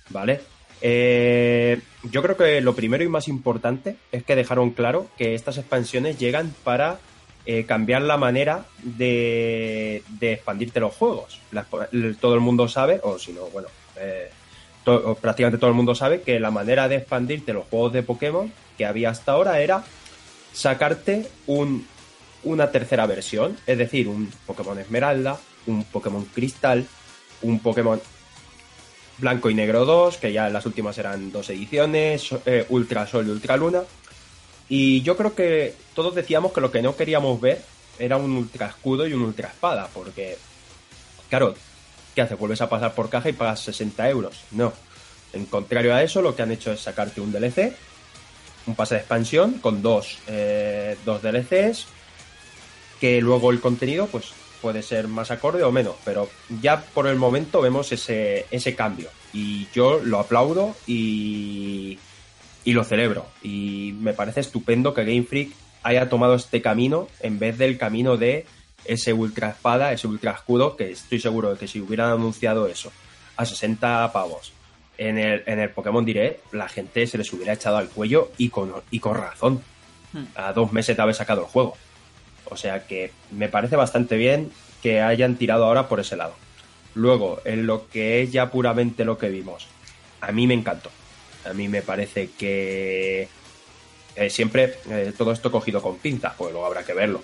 [0.09, 0.41] ¿Vale?
[0.81, 1.81] Eh,
[2.11, 6.19] yo creo que lo primero y más importante es que dejaron claro que estas expansiones
[6.19, 6.99] llegan para
[7.45, 11.41] eh, cambiar la manera de, expandirte los juegos.
[12.21, 14.31] todo el mundo sabe, o si no, bueno, eh,
[15.21, 18.87] prácticamente todo el mundo sabe que la manera de expandirte los juegos de Pokémon que
[18.87, 19.85] había hasta ahora era
[20.53, 21.87] sacarte un,
[22.45, 26.87] una tercera versión, es decir, un Pokémon Esmeralda, un Pokémon Cristal,
[27.43, 28.01] un Pokémon
[29.19, 33.31] Blanco y Negro 2, que ya las últimas eran dos ediciones, eh, Ultra Sol y
[33.31, 33.83] Ultra Luna.
[34.69, 37.63] Y yo creo que todos decíamos que lo que no queríamos ver
[37.99, 40.39] era un Ultra Escudo y un Ultra Espada, porque,
[41.29, 41.55] claro,
[42.15, 42.39] ¿qué haces?
[42.39, 44.45] Vuelves a pasar por caja y pagas 60 euros.
[44.51, 44.73] No.
[45.33, 47.75] En contrario a eso, lo que han hecho es sacarte un DLC,
[48.67, 51.87] un pase de expansión con dos, eh, dos DLCs,
[53.01, 57.17] que luego el contenido, pues puede ser más acorde o menos, pero ya por el
[57.17, 59.11] momento vemos ese, ese cambio.
[59.33, 61.99] Y yo lo aplaudo y,
[62.65, 63.27] y lo celebro.
[63.43, 68.17] Y me parece estupendo que Game Freak haya tomado este camino en vez del camino
[68.17, 68.47] de
[68.85, 72.93] ese ultra espada, ese ultra escudo, que estoy seguro de que si hubieran anunciado eso
[73.37, 74.53] a 60 pavos
[74.99, 78.49] en el, en el Pokémon Direct la gente se les hubiera echado al cuello y
[78.51, 79.63] con, y con razón.
[80.13, 80.25] Hmm.
[80.35, 81.77] A dos meses de haber sacado el juego.
[82.47, 86.35] O sea que me parece bastante bien que hayan tirado ahora por ese lado.
[86.95, 89.67] Luego, en lo que es ya puramente lo que vimos,
[90.21, 90.91] a mí me encantó.
[91.45, 93.29] A mí me parece que
[94.15, 97.23] eh, siempre eh, todo esto cogido con pinza, pues luego habrá que verlo,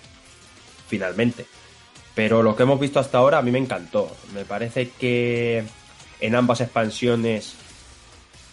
[0.89, 1.47] finalmente.
[2.15, 4.17] Pero lo que hemos visto hasta ahora a mí me encantó.
[4.35, 5.65] Me parece que
[6.21, 7.55] en ambas expansiones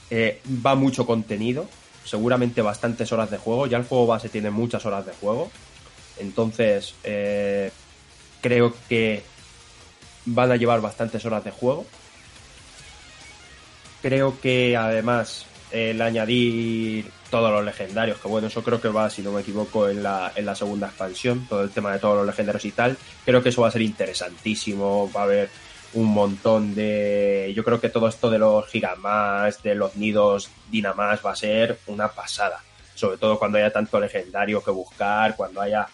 [0.09, 1.67] eh, va mucho contenido,
[2.03, 3.67] seguramente bastantes horas de juego.
[3.67, 5.49] Ya el juego base tiene muchas horas de juego.
[6.19, 6.93] Entonces,
[8.41, 9.23] creo que
[10.25, 11.85] van a llevar bastantes horas de juego.
[14.01, 15.45] Creo que además
[15.75, 19.89] el añadir todos los legendarios, que bueno, eso creo que va, si no me equivoco,
[19.89, 22.97] en la, en la segunda expansión, todo el tema de todos los legendarios y tal,
[23.25, 25.49] creo que eso va a ser interesantísimo, va a haber
[25.95, 27.51] un montón de...
[27.55, 31.79] Yo creo que todo esto de los gigamas, de los nidos dinamas va a ser
[31.87, 35.87] una pasada, sobre todo cuando haya tanto legendario que buscar, cuando haya...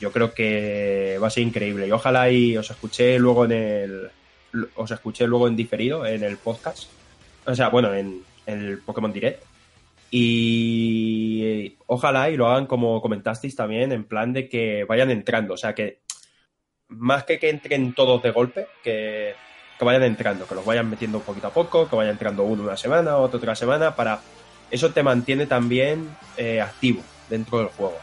[0.00, 1.88] Yo creo que va a ser increíble.
[1.88, 4.10] Y ojalá y os escuché luego en el...
[4.76, 6.84] Os escuché luego en diferido en el podcast.
[7.46, 9.44] O sea, bueno, en, el Pokémon Direct.
[10.14, 15.54] Y ojalá y lo hagan como comentasteis también, en plan de que vayan entrando.
[15.54, 16.00] O sea, que
[16.88, 19.34] más que que entren todos de golpe, que,
[19.78, 22.76] que vayan entrando, que los vayan metiendo poquito a poco, que vayan entrando uno una
[22.76, 24.20] semana, otro otra semana, para...
[24.70, 27.96] Eso te mantiene también eh, activo dentro del juego.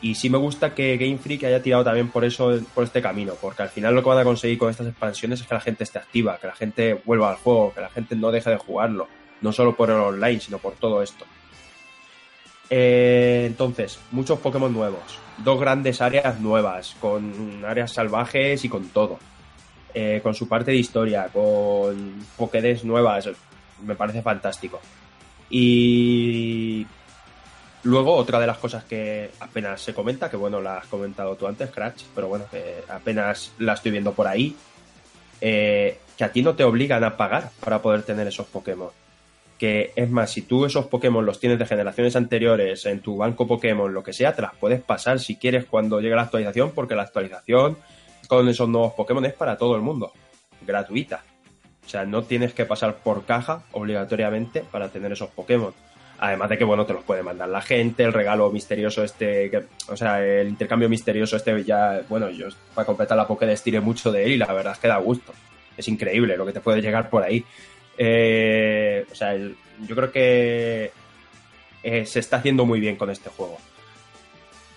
[0.00, 3.34] Y sí me gusta que Game Freak haya tirado también por eso, por este camino,
[3.40, 5.84] porque al final lo que van a conseguir con estas expansiones es que la gente
[5.84, 9.08] esté activa, que la gente vuelva al juego, que la gente no deje de jugarlo
[9.40, 11.24] no solo por el online, sino por todo esto.
[12.68, 19.18] Eh, entonces, muchos Pokémon nuevos, dos grandes áreas nuevas, con áreas salvajes y con todo.
[19.94, 23.30] Eh, con su parte de historia, con Pokédex nuevas,
[23.82, 24.80] me parece fantástico.
[25.48, 26.86] Y
[27.84, 31.46] luego, otra de las cosas que apenas se comenta, que bueno, la has comentado tú
[31.46, 34.54] antes, Crash, pero bueno, que apenas la estoy viendo por ahí,
[35.40, 38.90] eh, que a ti no te obligan a pagar para poder tener esos Pokémon
[39.58, 43.46] que es más, si tú esos Pokémon los tienes de generaciones anteriores en tu banco
[43.46, 46.94] Pokémon, lo que sea, te las puedes pasar si quieres cuando llegue la actualización, porque
[46.94, 47.78] la actualización
[48.28, 50.12] con esos nuevos Pokémon es para todo el mundo,
[50.66, 51.24] gratuita.
[51.84, 55.72] O sea, no tienes que pasar por caja obligatoriamente para tener esos Pokémon.
[56.18, 59.64] Además de que, bueno, te los puede mandar la gente, el regalo misterioso este, que,
[59.88, 64.10] o sea, el intercambio misterioso este ya, bueno, yo para completar la Pokédex tiré mucho
[64.10, 65.32] de él y la verdad es que da gusto.
[65.76, 67.44] Es increíble lo que te puede llegar por ahí.
[67.98, 70.92] Eh, o sea, yo creo que
[71.82, 73.58] eh, se está haciendo muy bien con este juego.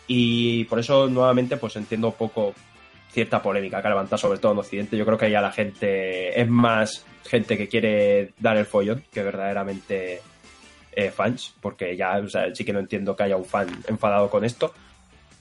[0.08, 2.53] Y por eso, nuevamente, pues entiendo poco
[3.12, 4.97] cierta polémica que ha sobre todo en Occidente.
[4.97, 9.23] Yo creo que ya la gente es más gente que quiere dar el follón que
[9.23, 10.21] verdaderamente
[10.91, 14.29] eh, fans, porque ya o sea, sí que no entiendo que haya un fan enfadado
[14.29, 14.73] con esto.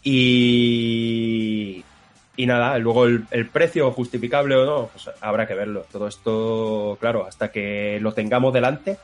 [0.02, 1.84] Y,
[2.38, 5.84] y nada, luego el, precio justificable o no, pues habrá que verlo.
[5.90, 8.96] Todo esto, claro, hasta que lo tengamos delante.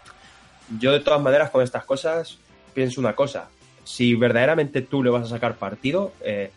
[0.78, 2.38] Yo de todas maneras con estas cosas
[2.74, 3.48] pienso una cosa.
[3.82, 6.52] Si verdaderamente tú le vas a sacar partido, eh,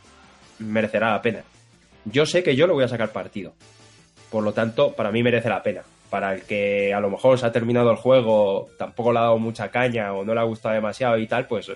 [0.59, 1.41] merecerá la pena.
[2.05, 3.53] Yo sé que yo le voy a sacar partido.
[4.29, 5.81] Por lo tanto, para mí merece la pena.
[6.11, 9.39] Para el que a lo mejor se ha terminado el juego, tampoco le ha dado
[9.39, 11.71] mucha caña o no le ha gustado demasiado y tal, pues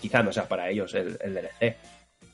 [0.00, 1.76] quizá no sea para ellos el, el DLC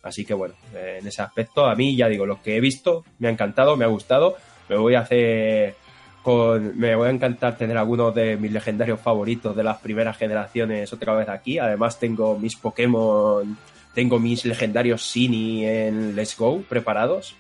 [0.09, 3.29] Así que bueno, en ese aspecto, a mí ya digo, lo que he visto me
[3.29, 4.37] ha encantado, me ha gustado.
[4.69, 5.75] Me voy a hacer
[6.23, 6.79] con.
[6.79, 11.15] Me voy a encantar tener algunos de mis legendarios favoritos de las primeras generaciones otra
[11.15, 11.59] vez aquí.
[11.59, 13.57] Además, tengo mis Pokémon,
[13.95, 17.35] tengo mis legendarios Sini en Let's Go preparados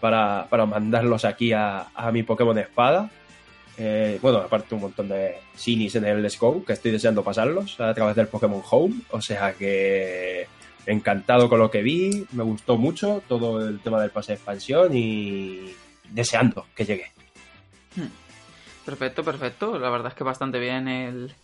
[0.00, 3.08] para, mandarlos aquí a, mi Pokémon Espada.
[3.78, 7.80] Eh, bueno, aparte un montón de Sinis en el Let's Go que estoy deseando pasarlos
[7.80, 8.96] a través del Pokémon Home.
[9.12, 10.46] O sea que
[10.86, 14.96] encantado con lo que vi, me gustó mucho todo el tema del pase de expansión
[14.96, 15.74] y
[16.10, 17.12] deseando que llegue.
[17.96, 18.08] Hmm.
[18.84, 19.78] Perfecto, perfecto.
[19.78, 21.34] La verdad es que bastante bien el,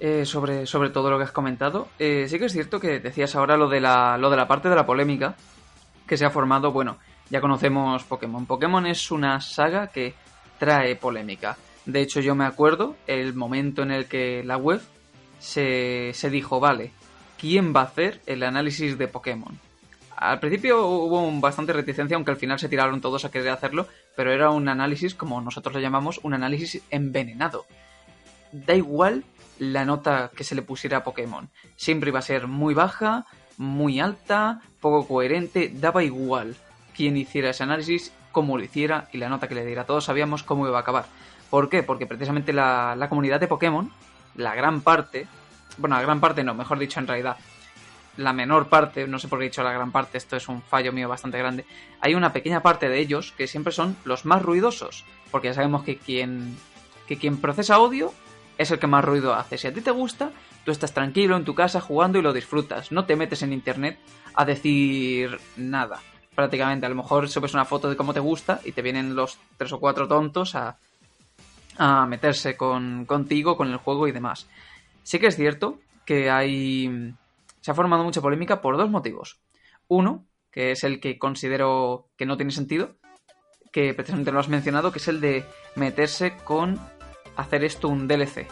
[0.00, 1.88] eh, sobre, sobre todo lo que has comentado.
[1.98, 4.68] Eh, sí que es cierto que decías ahora lo de, la, lo de la parte
[4.68, 5.36] de la polémica
[6.06, 6.72] que se ha formado.
[6.72, 6.98] Bueno,
[7.30, 8.46] ya conocemos Pokémon.
[8.46, 10.14] Pokémon es una saga que
[10.58, 11.56] trae polémica.
[11.86, 14.80] De hecho, yo me acuerdo el momento en el que la web
[15.38, 16.92] se, se dijo, vale,
[17.44, 19.60] quién va a hacer el análisis de Pokémon.
[20.16, 24.32] Al principio hubo bastante reticencia, aunque al final se tiraron todos a querer hacerlo, pero
[24.32, 27.66] era un análisis, como nosotros lo llamamos, un análisis envenenado.
[28.50, 29.24] Da igual
[29.58, 31.50] la nota que se le pusiera a Pokémon.
[31.76, 33.26] Siempre iba a ser muy baja,
[33.58, 36.56] muy alta, poco coherente, daba igual.
[36.96, 39.84] quién hiciera ese análisis, cómo lo hiciera y la nota que le diera.
[39.84, 41.04] Todos sabíamos cómo iba a acabar.
[41.50, 41.82] ¿Por qué?
[41.82, 43.92] Porque precisamente la, la comunidad de Pokémon,
[44.34, 45.26] la gran parte,
[45.78, 47.36] bueno, la gran parte no, mejor dicho en realidad,
[48.16, 50.62] la menor parte, no sé por qué he dicho la gran parte, esto es un
[50.62, 51.64] fallo mío bastante grande,
[52.00, 55.84] hay una pequeña parte de ellos que siempre son los más ruidosos, porque ya sabemos
[55.84, 56.56] que quien,
[57.06, 58.12] que quien procesa audio
[58.56, 59.58] es el que más ruido hace.
[59.58, 60.30] Si a ti te gusta,
[60.64, 63.98] tú estás tranquilo en tu casa jugando y lo disfrutas, no te metes en internet
[64.34, 66.00] a decir nada.
[66.34, 69.38] Prácticamente, a lo mejor subes una foto de cómo te gusta y te vienen los
[69.56, 70.76] tres o cuatro tontos a,
[71.78, 74.48] a meterse con, contigo, con el juego y demás.
[75.04, 77.14] Sí que es cierto que hay
[77.60, 79.40] se ha formado mucha polémica por dos motivos.
[79.88, 82.96] Uno, que es el que considero que no tiene sentido,
[83.72, 86.78] que precisamente lo has mencionado, que es el de meterse con
[87.36, 88.46] hacer esto un DLC.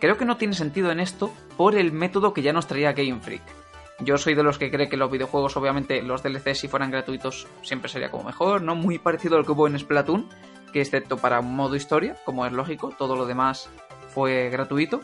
[0.00, 3.20] Creo que no tiene sentido en esto por el método que ya nos traía Game
[3.20, 3.42] Freak.
[4.00, 7.46] Yo soy de los que cree que los videojuegos, obviamente, los DLC si fueran gratuitos
[7.62, 8.74] siempre sería como mejor, ¿no?
[8.74, 10.28] Muy parecido a lo que hubo en Splatoon,
[10.72, 13.70] que excepto para un modo historia, como es lógico, todo lo demás
[14.08, 15.00] fue gratuito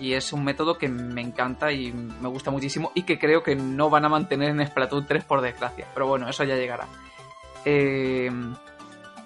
[0.00, 3.54] y es un método que me encanta y me gusta muchísimo y que creo que
[3.54, 5.86] no van a mantener en Splatoon 3 por desgracia.
[5.92, 6.88] Pero bueno, eso ya llegará.
[7.66, 8.30] Eh,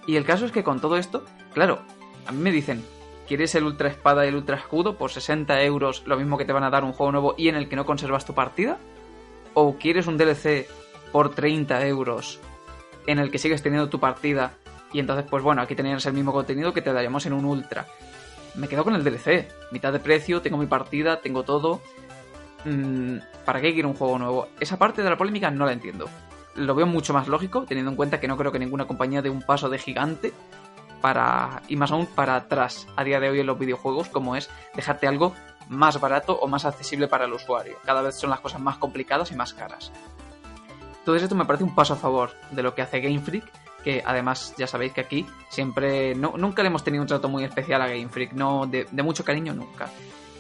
[0.07, 1.83] y el caso es que con todo esto, claro,
[2.27, 2.85] a mí me dicen,
[3.29, 6.53] ¿quieres el Ultra Espada y el Ultra Escudo por 60 euros, lo mismo que te
[6.53, 8.79] van a dar un juego nuevo y en el que no conservas tu partida?
[9.55, 10.67] ¿O quieres un DLC
[11.13, 12.41] por 30 euros
[13.07, 14.55] en el que sigues teniendo tu partida
[14.93, 17.87] y entonces, pues bueno, aquí tenías el mismo contenido que te daríamos en un Ultra?
[18.55, 19.49] Me quedo con el DLC.
[19.71, 21.81] Mitad de precio, tengo mi partida, tengo todo.
[22.65, 24.49] Mm, ¿Para qué quiero un juego nuevo?
[24.61, 26.09] Esa parte de la polémica no la entiendo.
[26.55, 29.31] Lo veo mucho más lógico, teniendo en cuenta que no creo que ninguna compañía dé
[29.31, 30.33] un paso de gigante
[31.01, 31.63] para.
[31.69, 35.07] y más aún para atrás a día de hoy en los videojuegos, como es dejarte
[35.07, 35.35] algo
[35.69, 37.77] más barato o más accesible para el usuario.
[37.85, 39.93] Cada vez son las cosas más complicadas y más caras.
[40.99, 43.45] Entonces esto me parece un paso a favor de lo que hace Game Freak
[43.85, 47.45] que además ya sabéis que aquí siempre no, nunca le hemos tenido un trato muy
[47.45, 49.91] especial a Game Freak, no de, mucho cariño nunca.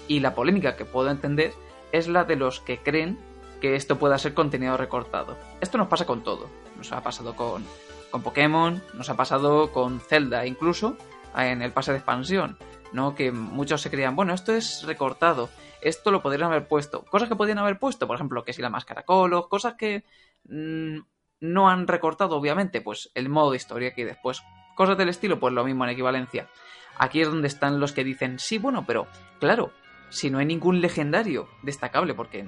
[0.08, 1.52] Y la polémica que puedo entender
[1.92, 3.18] es la de los que creen
[3.60, 5.36] que esto pueda ser contenido recortado.
[5.60, 6.48] Esto nos pasa con todo.
[6.76, 7.64] Nos ha pasado con,
[8.10, 10.96] con Pokémon, nos ha pasado con Zelda, incluso
[11.36, 12.56] en el pase de expansión,
[12.92, 13.14] ¿no?
[13.14, 15.50] Que muchos se creían, bueno, esto es recortado,
[15.82, 17.04] esto lo podrían haber puesto.
[17.04, 20.04] Cosas que podrían haber puesto, por ejemplo, que si la máscara Colo, cosas que
[20.48, 20.98] mm,
[21.40, 24.42] no han recortado, obviamente, pues el modo de historia que después.
[24.74, 26.48] Cosas del estilo, pues lo mismo en equivalencia.
[26.96, 29.06] Aquí es donde están los que dicen, sí, bueno, pero
[29.40, 29.72] claro,
[30.10, 32.46] si no hay ningún legendario destacable, porque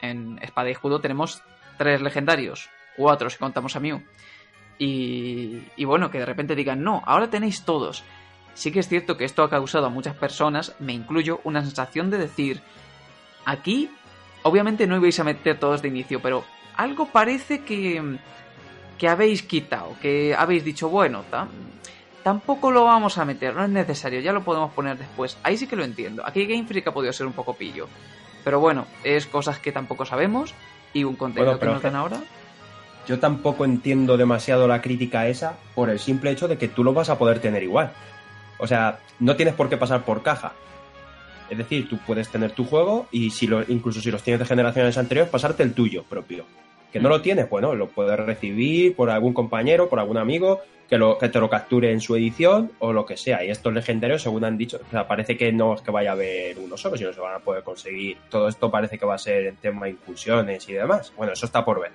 [0.00, 1.42] en, Espada y Escudo tenemos
[1.78, 4.02] tres legendarios, cuatro si contamos a Mew.
[4.78, 8.04] Y, y bueno, que de repente digan, no, ahora tenéis todos.
[8.54, 12.10] Sí que es cierto que esto ha causado a muchas personas, me incluyo, una sensación
[12.10, 12.60] de decir,
[13.44, 13.90] aquí
[14.42, 16.44] obviamente no ibais a meter todos de inicio, pero
[16.76, 18.18] algo parece que,
[18.98, 21.24] que habéis quitado, que habéis dicho, bueno,
[22.22, 25.36] tampoco lo vamos a meter, no es necesario, ya lo podemos poner después.
[25.42, 26.22] Ahí sí que lo entiendo.
[26.26, 27.88] Aquí Game Freak ha podido ser un poco pillo.
[28.44, 30.54] Pero bueno, es cosas que tampoco sabemos
[30.92, 32.18] y un contenido que nos dan ahora.
[33.06, 36.92] Yo tampoco entiendo demasiado la crítica esa por el simple hecho de que tú lo
[36.92, 37.92] vas a poder tener igual.
[38.58, 40.52] O sea, no tienes por qué pasar por caja.
[41.52, 44.46] Es decir, tú puedes tener tu juego y si lo, incluso si los tienes de
[44.46, 46.46] generaciones anteriores, pasarte el tuyo propio.
[46.90, 50.96] Que no lo tienes, bueno, lo puedes recibir por algún compañero, por algún amigo, que,
[50.96, 53.44] lo, que te lo capture en su edición o lo que sea.
[53.44, 56.78] Y estos legendarios, según han dicho, parece que no es que vaya a haber uno
[56.78, 58.16] solo, sino se van a poder conseguir.
[58.30, 61.12] Todo esto parece que va a ser en tema de incursiones y demás.
[61.18, 61.92] Bueno, eso está por ver,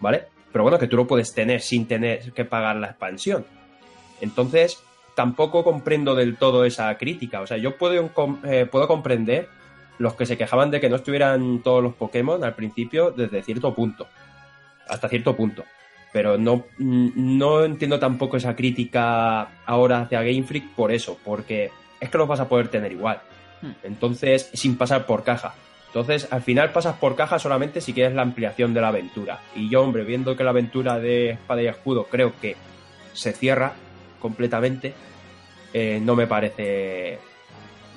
[0.00, 0.24] ¿vale?
[0.52, 3.46] Pero bueno, que tú lo puedes tener sin tener que pagar la expansión.
[4.20, 4.82] Entonces,
[5.14, 7.40] tampoco comprendo del todo esa crítica.
[7.40, 8.10] O sea, yo puedo,
[8.44, 9.48] eh, puedo comprender
[9.98, 13.74] los que se quejaban de que no estuvieran todos los Pokémon al principio desde cierto
[13.74, 14.06] punto.
[14.88, 15.64] Hasta cierto punto.
[16.12, 21.70] Pero no, no entiendo tampoco esa crítica ahora hacia Game Freak por eso, porque
[22.00, 23.20] es que los vas a poder tener igual.
[23.62, 23.72] Hmm.
[23.82, 25.54] Entonces, sin pasar por caja.
[25.86, 29.40] Entonces, al final pasas por caja solamente si quieres la ampliación de la aventura.
[29.54, 32.56] Y yo, hombre, viendo que la aventura de Espada y Escudo creo que
[33.12, 33.74] se cierra,
[34.22, 34.94] completamente,
[35.74, 37.18] eh, no me parece,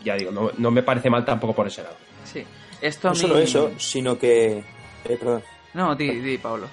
[0.03, 1.95] ya digo, no, me parece mal tampoco por ese lado.
[2.23, 2.43] Sí,
[2.81, 4.57] esto no solo eso, sino que...
[4.57, 5.43] Eh, perdón.
[5.75, 6.67] No, di, di Pablo.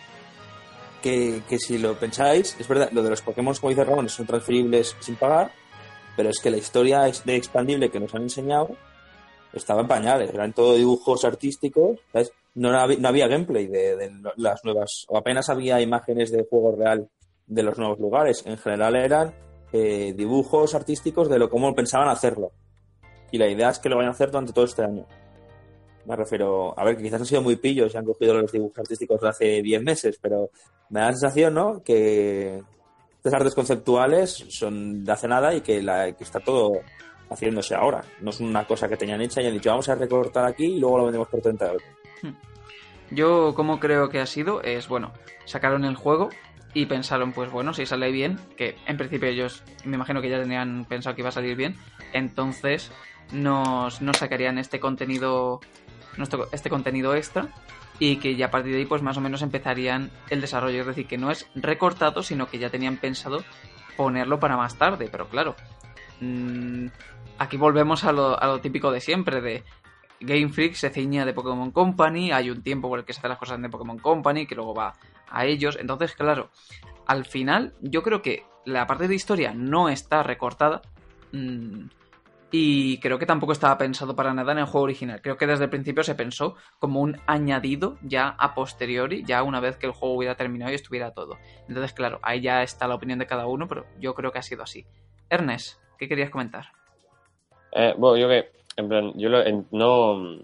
[1.03, 4.26] Que, que, si lo pensáis, es verdad, lo de los Pokémon, como dice Ramón, son
[4.26, 5.51] transferibles sin pagar,
[6.16, 8.76] pero es que la historia de expandible que nos han enseñado
[9.53, 11.99] estaba en pañales, eran todo dibujos artísticos,
[12.55, 16.76] No, había, no había gameplay de, de, las nuevas, o apenas había imágenes de juego
[16.76, 17.09] real
[17.47, 18.45] de los nuevos lugares.
[18.47, 19.35] En general eran
[19.73, 22.53] eh, dibujos artísticos de lo cómo pensaban hacerlo.
[23.31, 25.07] Y la idea es que lo vayan a hacer durante todo este año.
[26.05, 28.79] Me refiero, a ver, que quizás han sido muy pillos y han cogido los dibujos
[28.79, 30.51] artísticos de hace 10 meses, pero
[30.91, 31.83] me da la sensación, ¿no?
[31.83, 32.62] Que
[33.16, 36.73] estas artes conceptuales son de hace nada y que, la, que está todo
[37.31, 38.03] haciéndose ahora.
[38.20, 40.81] No es una cosa que tenían hecha y han dicho, vamos a recortar aquí y
[40.81, 41.83] luego lo vendemos por 30 euros.
[43.11, 45.12] Yo, como creo que ha sido, es bueno,
[45.45, 46.31] sacaron el juego
[46.75, 50.41] y pensaron, pues bueno, si sale bien, que en principio ellos me imagino que ya
[50.41, 51.77] tenían pensado que iba a salir bien,
[52.12, 52.91] entonces
[53.33, 55.61] nos, sacarían este contenido,
[56.16, 57.49] nuestro, este contenido extra
[57.99, 60.87] y que ya a partir de ahí pues más o menos empezarían el desarrollo, es
[60.87, 63.45] decir, que no es recortado, sino que ya tenían pensado
[63.97, 65.55] ponerlo para más tarde, pero claro,
[66.20, 66.87] mmm,
[67.39, 69.62] aquí volvemos a lo, a lo típico de siempre, de
[70.20, 73.31] Game Freak se ciña de Pokémon Company, hay un tiempo por el que se hacen
[73.31, 74.95] las cosas de Pokémon Company, que luego va
[75.33, 75.76] a ellos.
[75.80, 76.51] Entonces, claro,
[77.07, 80.83] al final yo creo que la parte de historia no está recortada.
[81.33, 81.87] Mmm,
[82.55, 85.22] y creo que tampoco estaba pensado para nada en el juego original.
[85.22, 89.59] Creo que desde el principio se pensó como un añadido ya a posteriori, ya una
[89.59, 91.39] vez que el juego hubiera terminado y estuviera todo.
[91.66, 94.43] Entonces, claro, ahí ya está la opinión de cada uno, pero yo creo que ha
[94.43, 94.85] sido así.
[95.30, 96.66] Ernest, ¿qué querías comentar?
[97.72, 100.43] Eh, bueno, yo que, en plan, yo lo, no,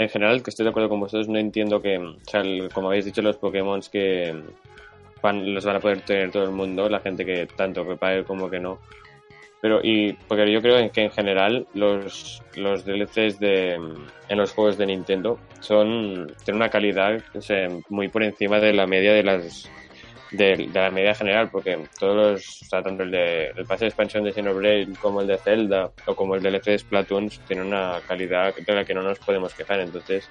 [0.00, 2.42] en general, que estoy de acuerdo con vosotros, no entiendo que, o sea,
[2.72, 4.34] como habéis dicho, los Pokémon que
[5.20, 8.48] van, los van a poder tener todo el mundo, la gente que tanto que como
[8.48, 8.78] que no.
[9.60, 14.78] Pero, y, porque yo creo que en general los, los DLCs de, en los juegos
[14.78, 17.22] de Nintendo son, tienen una calidad
[17.90, 19.70] muy por encima de la media de las,
[20.30, 23.84] de, de, la media general, porque todos los, o sea, tanto el, de, el pase
[23.84, 27.66] de expansión de Xenoblade como el de Zelda o como el DLC de Splatoon tienen
[27.66, 29.80] una calidad de la que no nos podemos quejar.
[29.80, 30.28] Entonces,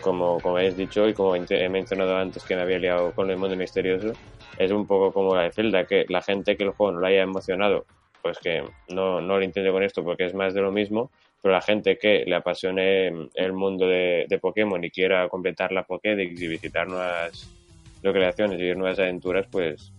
[0.00, 3.36] como, como habéis dicho y como he mencionado antes que me había liado con el
[3.36, 4.12] mundo misterioso,
[4.58, 7.06] es un poco como la de Zelda, que la gente que el juego no lo
[7.06, 7.84] haya emocionado,
[8.22, 11.52] pues que no, no lo entiende con esto porque es más de lo mismo, pero
[11.52, 16.40] la gente que le apasione el mundo de, de Pokémon y quiera completar la Pokédex
[16.40, 17.61] y visitar nuevas
[18.10, 19.92] creaciones y nuevas aventuras, pues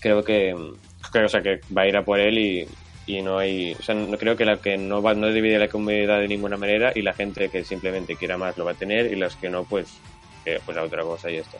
[0.00, 0.54] creo que,
[1.10, 2.68] creo, o sea, que va a ir a por él y,
[3.06, 5.68] y no hay, o sea, no creo que la que no va, no divide la
[5.68, 9.12] comunidad de ninguna manera y la gente que simplemente quiera más lo va a tener
[9.12, 9.88] y las que no, pues,
[10.44, 11.58] eh, pues a otra cosa y esto.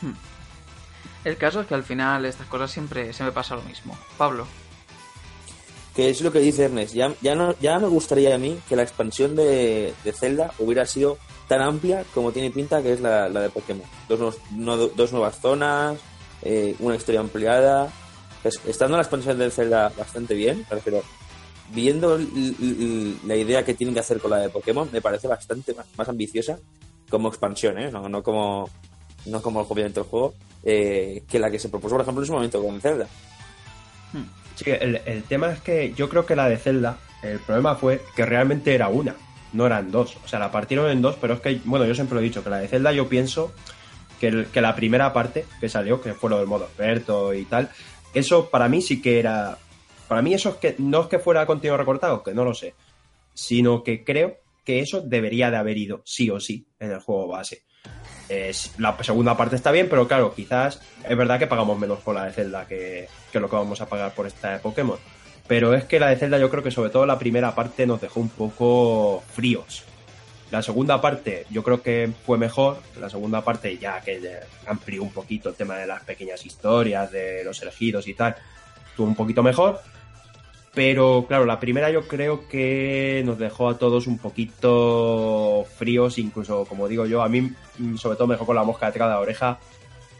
[0.00, 0.14] Hmm.
[1.24, 3.96] El caso es que al final estas cosas siempre se me pasa lo mismo.
[4.16, 4.46] Pablo.
[5.94, 6.94] Que es lo que dice Ernest.
[6.94, 10.86] Ya, ya, no, ya me gustaría a mí que la expansión de, de Zelda hubiera
[10.86, 11.18] sido
[11.52, 13.84] tan amplia como tiene pinta que es la, la de Pokémon.
[14.08, 15.98] Dos, no, dos nuevas zonas,
[16.40, 17.92] eh, una historia ampliada.
[18.40, 21.02] Pues, estando la expansión del Zelda bastante bien, pero
[21.74, 22.18] viendo
[23.26, 26.08] la idea que tienen que hacer con la de Pokémon, me parece bastante más, más
[26.08, 26.58] ambiciosa
[27.10, 27.90] como expansión, ¿eh?
[27.90, 28.70] no, no como
[29.26, 30.32] no como obviamente el juego,
[30.64, 33.06] eh, que la que se propuso, por ejemplo, en su momento con Zelda.
[34.54, 38.02] Sí, el, el tema es que yo creo que la de Zelda, el problema fue
[38.16, 39.14] que realmente era una
[39.52, 40.16] no eran dos.
[40.24, 42.42] O sea, la partieron en dos, pero es que, bueno, yo siempre lo he dicho,
[42.42, 43.52] que la de Zelda yo pienso
[44.20, 47.70] que, que la primera parte que salió, que fue lo del modo experto y tal,
[48.14, 49.58] eso para mí sí que era...
[50.08, 52.74] Para mí eso es que no es que fuera contenido recortado, que no lo sé,
[53.32, 57.28] sino que creo que eso debería de haber ido sí o sí en el juego
[57.28, 57.62] base.
[58.28, 62.14] Eh, la segunda parte está bien, pero claro, quizás es verdad que pagamos menos por
[62.14, 64.98] la de Zelda que, que lo que vamos a pagar por esta de Pokémon.
[65.46, 68.00] Pero es que la de Zelda yo creo que sobre todo la primera parte nos
[68.00, 69.84] dejó un poco fríos.
[70.50, 72.78] La segunda parte yo creo que fue mejor.
[73.00, 74.20] La segunda parte ya que
[74.66, 78.36] amplió un poquito el tema de las pequeñas historias, de los elegidos y tal,
[78.90, 79.80] estuvo un poquito mejor.
[80.74, 86.64] Pero claro, la primera yo creo que nos dejó a todos un poquito fríos, incluso
[86.64, 87.52] como digo yo, a mí
[87.98, 89.58] sobre todo me dejó con la mosca detrás de la oreja.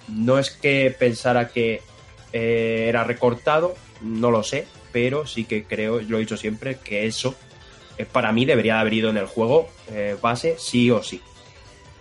[0.08, 1.80] No es que pensara que
[2.32, 7.06] eh, era recortado, no lo sé, pero sí que creo, lo he dicho siempre, que
[7.06, 7.34] eso
[7.98, 11.20] eh, para mí debería haber ido en el juego eh, base sí o sí.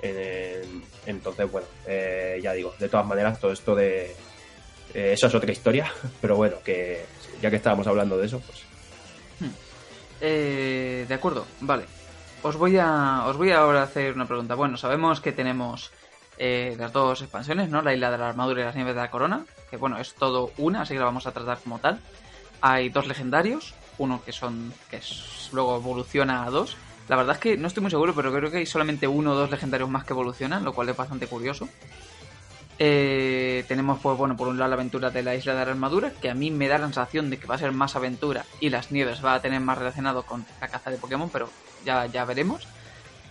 [0.02, 0.66] Eh,
[1.06, 4.16] entonces, bueno, eh, ya digo, de todas maneras, todo esto de...
[4.94, 7.06] Eh, eso es otra historia, pero bueno, que
[7.42, 8.64] ya que estábamos hablando de eso, pues...
[9.40, 9.54] Hmm.
[10.20, 11.86] de acuerdo, vale.
[12.44, 14.56] Os voy a os voy ahora a hacer una pregunta.
[14.56, 15.92] Bueno, sabemos que tenemos
[16.40, 17.84] las dos expansiones, ¿no?
[17.84, 20.52] La isla de la armadura y las nieves de la corona, que bueno, es todo
[20.58, 22.00] una, así que la vamos a tratar como tal
[22.62, 26.78] hay dos legendarios, uno que son que es, luego evoluciona a dos.
[27.08, 29.36] La verdad es que no estoy muy seguro, pero creo que hay solamente uno o
[29.36, 31.68] dos legendarios más que evolucionan, lo cual es bastante curioso.
[32.80, 36.14] Eh, tenemos, pues bueno, por un lado la aventura de la isla de la armadura,
[36.20, 38.70] que a mí me da la sensación de que va a ser más aventura y
[38.70, 41.50] las nieves va a tener más relacionado con la caza de Pokémon, pero
[41.86, 42.68] ya, ya veremos.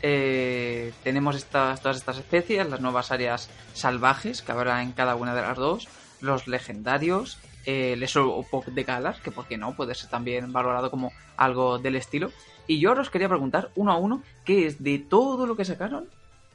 [0.03, 5.43] Eh, tenemos todas estas especies, las nuevas áreas salvajes que habrá en cada una de
[5.43, 5.89] las dos
[6.21, 8.07] los legendarios, el
[8.51, 12.31] Pop de Galar, que por qué no, puede ser también valorado como algo del estilo.
[12.67, 15.65] Y yo ahora os quería preguntar uno a uno, ¿qué es de todo lo que
[15.65, 16.09] sacaron,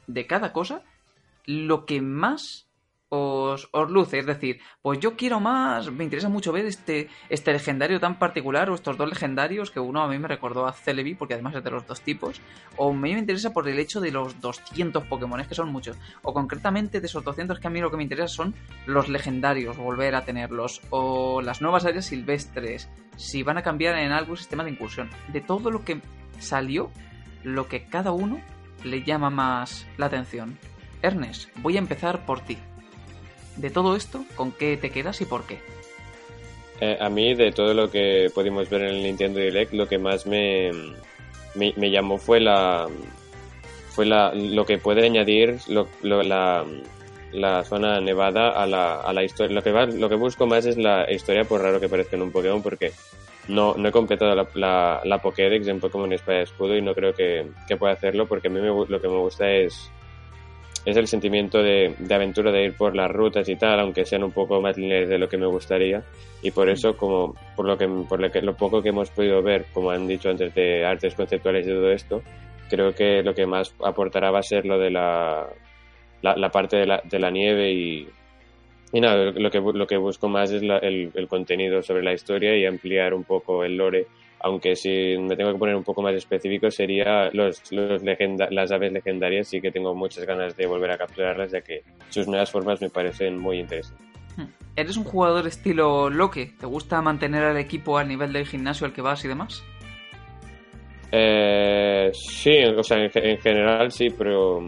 [0.06, 0.82] de cada cosa,
[1.44, 2.65] lo que más
[3.08, 4.18] os, luce.
[4.18, 8.70] Es decir, pues yo quiero más, me interesa mucho ver este, este legendario tan particular
[8.70, 11.64] o estos dos legendarios que uno a mí me recordó a Celebi porque además es
[11.64, 12.40] de los dos tipos.
[12.76, 15.96] O a mí me interesa por el hecho de los 200 Pokémon, que son muchos.
[16.22, 18.54] O concretamente de esos 200 que a mí lo que me interesa son
[18.86, 20.82] los legendarios, volver a tenerlos.
[20.90, 25.10] O las nuevas áreas silvestres, si van a cambiar en algo el sistema de incursión.
[25.28, 26.00] De todo lo que
[26.38, 26.90] salió,
[27.44, 28.40] lo que cada uno
[28.84, 30.58] le llama más la atención.
[31.02, 32.58] Ernest, voy a empezar por ti
[33.56, 35.58] de todo esto, ¿con qué te quedas y por qué?
[36.80, 39.98] Eh, a mí, de todo lo que pudimos ver en el Nintendo Direct, lo que
[39.98, 40.70] más me,
[41.54, 42.86] me, llamó fue la
[43.88, 45.58] fue la, lo que puede añadir
[46.02, 46.66] la,
[47.32, 49.54] la, zona nevada a la, a la historia.
[49.54, 52.22] Lo que, va, lo que busco más es la historia, por raro que parezca en
[52.22, 52.92] un Pokémon, porque
[53.48, 56.94] no, no he completado la, la, la Pokédex en Pokémon Espada y Escudo y no
[56.94, 59.90] creo que, que pueda hacerlo, porque a mí lo que me gusta es
[60.86, 64.30] es el sentimiento de, aventura de ir por las rutas y tal, aunque sean un
[64.30, 66.04] poco más lineales de lo que me gustaría.
[66.42, 69.42] Y por eso, como por lo que por lo, que, lo poco que hemos podido
[69.42, 72.22] ver, como han dicho antes, de artes conceptuales y todo esto,
[72.70, 75.48] creo que lo que más aportará va a ser lo de la,
[76.22, 78.08] la, parte de la, de la nieve y,
[78.92, 82.56] y nada, lo que, lo que busco más es el, el contenido sobre la historia
[82.56, 84.06] y ampliar un poco el lore
[84.40, 88.92] aunque si me tengo que poner un poco más específico sería los, los las aves
[88.92, 92.80] legendarias, sí que tengo muchas ganas de volver a capturarlas ya que sus nuevas formas
[92.80, 94.06] me parecen muy interesantes.
[94.36, 94.46] Hmm.
[94.76, 96.52] ¿Eres un jugador estilo Loque?
[96.58, 99.64] ¿Te gusta mantener al equipo al nivel del gimnasio al que vas y demás?
[101.12, 104.60] Eh, sí, o sea, en, general sí, pero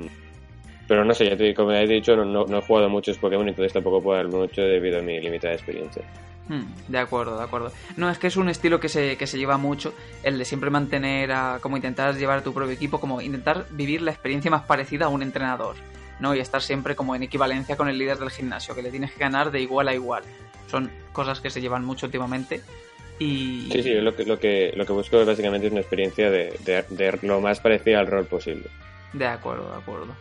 [0.86, 3.74] pero no sé, ya te, como he dicho, no, no, he jugado muchos Pokémon, entonces
[3.74, 6.02] tampoco puedo dar mucho debido a mi limitada experiencia.
[6.48, 7.72] Hmm, de acuerdo, de acuerdo.
[7.96, 9.92] No, es que es un estilo que se, que se lleva mucho,
[10.22, 14.00] el de siempre mantener a, como intentar llevar a tu propio equipo, como intentar vivir
[14.00, 15.76] la experiencia más parecida a un entrenador,
[16.20, 16.34] ¿no?
[16.34, 19.20] Y estar siempre como en equivalencia con el líder del gimnasio, que le tienes que
[19.20, 20.22] ganar de igual a igual.
[20.70, 22.62] Son cosas que se llevan mucho últimamente.
[23.18, 23.68] Y...
[23.72, 27.18] Sí, sí, lo que, lo que, lo que busco básicamente es una experiencia de, de,
[27.22, 28.66] lo más parecida al rol posible.
[29.12, 30.14] De acuerdo, de acuerdo.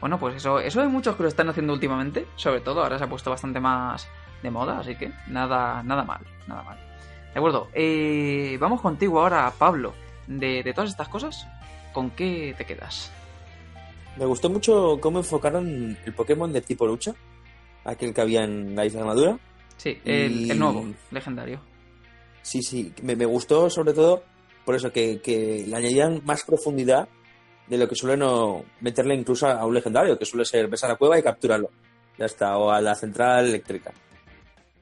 [0.00, 3.04] Bueno, pues eso, eso hay muchos que lo están haciendo últimamente, sobre todo, ahora se
[3.04, 4.08] ha puesto bastante más
[4.42, 6.78] de moda, así que nada, nada mal, nada mal.
[7.32, 9.94] De acuerdo, eh, vamos contigo ahora, Pablo.
[10.26, 11.46] De, todas estas cosas,
[11.92, 13.10] ¿con qué te quedas?
[14.16, 17.14] Me gustó mucho cómo enfocaron el Pokémon de tipo lucha,
[17.84, 19.38] aquel que había en la Isla Madura.
[19.78, 21.60] Sí, el, nuevo, legendario.
[22.42, 24.22] Sí, sí, me, gustó sobre todo
[24.64, 27.08] por eso, que, que, le añadían más profundidad
[27.66, 30.92] de lo que suele no meterle incluso a un legendario, que suele ser besar a
[30.92, 31.70] la cueva y capturarlo.
[32.18, 33.92] Ya está, o a la central eléctrica.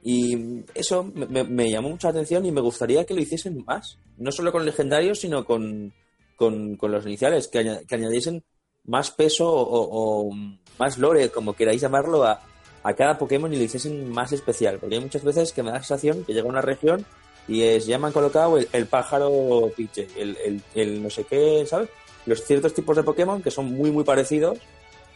[0.03, 3.99] Y eso me, llamó mucha atención y me gustaría que lo hiciesen más.
[4.17, 5.93] No solo con legendarios, sino con,
[6.35, 8.43] con, los iniciales, que, añadiesen
[8.83, 10.31] más peso o,
[10.79, 12.41] más lore, como queráis llamarlo, a,
[12.83, 14.79] a, cada Pokémon y lo hiciesen más especial.
[14.79, 17.05] Porque hay muchas veces que me da la sensación que llega a una región
[17.47, 21.89] y ya me han colocado el, pájaro piche, el, el, el, no sé qué, ¿sabes?
[22.25, 24.59] Los ciertos tipos de Pokémon que son muy, muy parecidos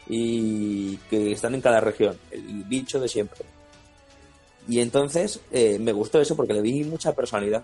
[0.08, 2.18] y que están en cada región.
[2.32, 3.46] El bicho de siempre.
[4.68, 7.64] Y entonces eh, me gustó eso porque le vi mucha personalidad.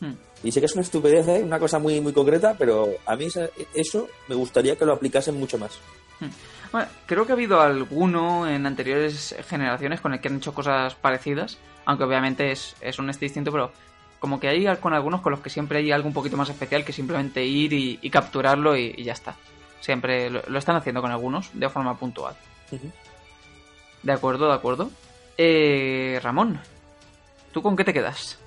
[0.00, 0.12] Hmm.
[0.42, 1.42] Y sé que es una estupidez, ¿eh?
[1.42, 3.28] una cosa muy, muy concreta, pero a mí
[3.74, 5.78] eso me gustaría que lo aplicasen mucho más.
[6.20, 6.28] Hmm.
[6.72, 10.94] Bueno, creo que ha habido alguno en anteriores generaciones con el que han hecho cosas
[10.94, 13.72] parecidas, aunque obviamente es, es un este distinto, pero
[14.20, 16.84] como que hay con algunos con los que siempre hay algo un poquito más especial
[16.84, 19.34] que simplemente ir y, capturarlo y, ya está.
[19.80, 22.36] Siempre lo, están haciendo con algunos de forma puntual.
[24.02, 24.90] De acuerdo, de acuerdo.
[25.42, 26.60] Eh, Ramón,
[27.50, 28.38] ¿tú con qué te quedas?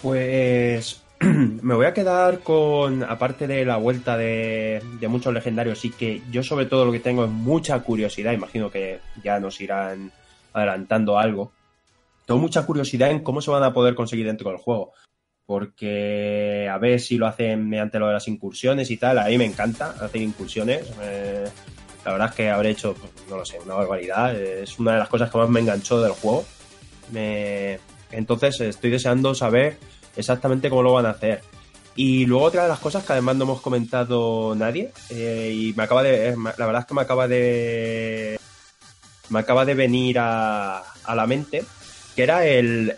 [0.00, 6.22] Pues me voy a quedar con, aparte de la vuelta de, muchos legendarios, y que
[6.30, 10.12] yo sobre todo lo que tengo es mucha curiosidad, imagino que ya nos irán
[10.52, 11.50] adelantando algo.
[12.24, 14.92] Tengo mucha curiosidad en cómo se van a poder conseguir dentro del juego.
[15.44, 19.18] Porque a ver si lo hacen mediante lo de las incursiones y tal.
[19.18, 20.88] A mí me encanta hacer incursiones.
[22.06, 22.94] La verdad es que habré hecho,
[23.28, 24.32] no lo sé, una barbaridad.
[24.40, 26.44] Es una de las cosas que más me enganchó del juego.
[28.12, 29.76] Entonces estoy deseando saber
[30.14, 31.42] exactamente cómo lo van a hacer.
[31.96, 35.82] Y luego otra de las cosas que además no hemos comentado nadie, eh, y me
[35.82, 38.38] acaba de, la verdad es que me acaba de,
[39.30, 41.64] me acaba de venir a, la mente,
[42.14, 42.94] que era el,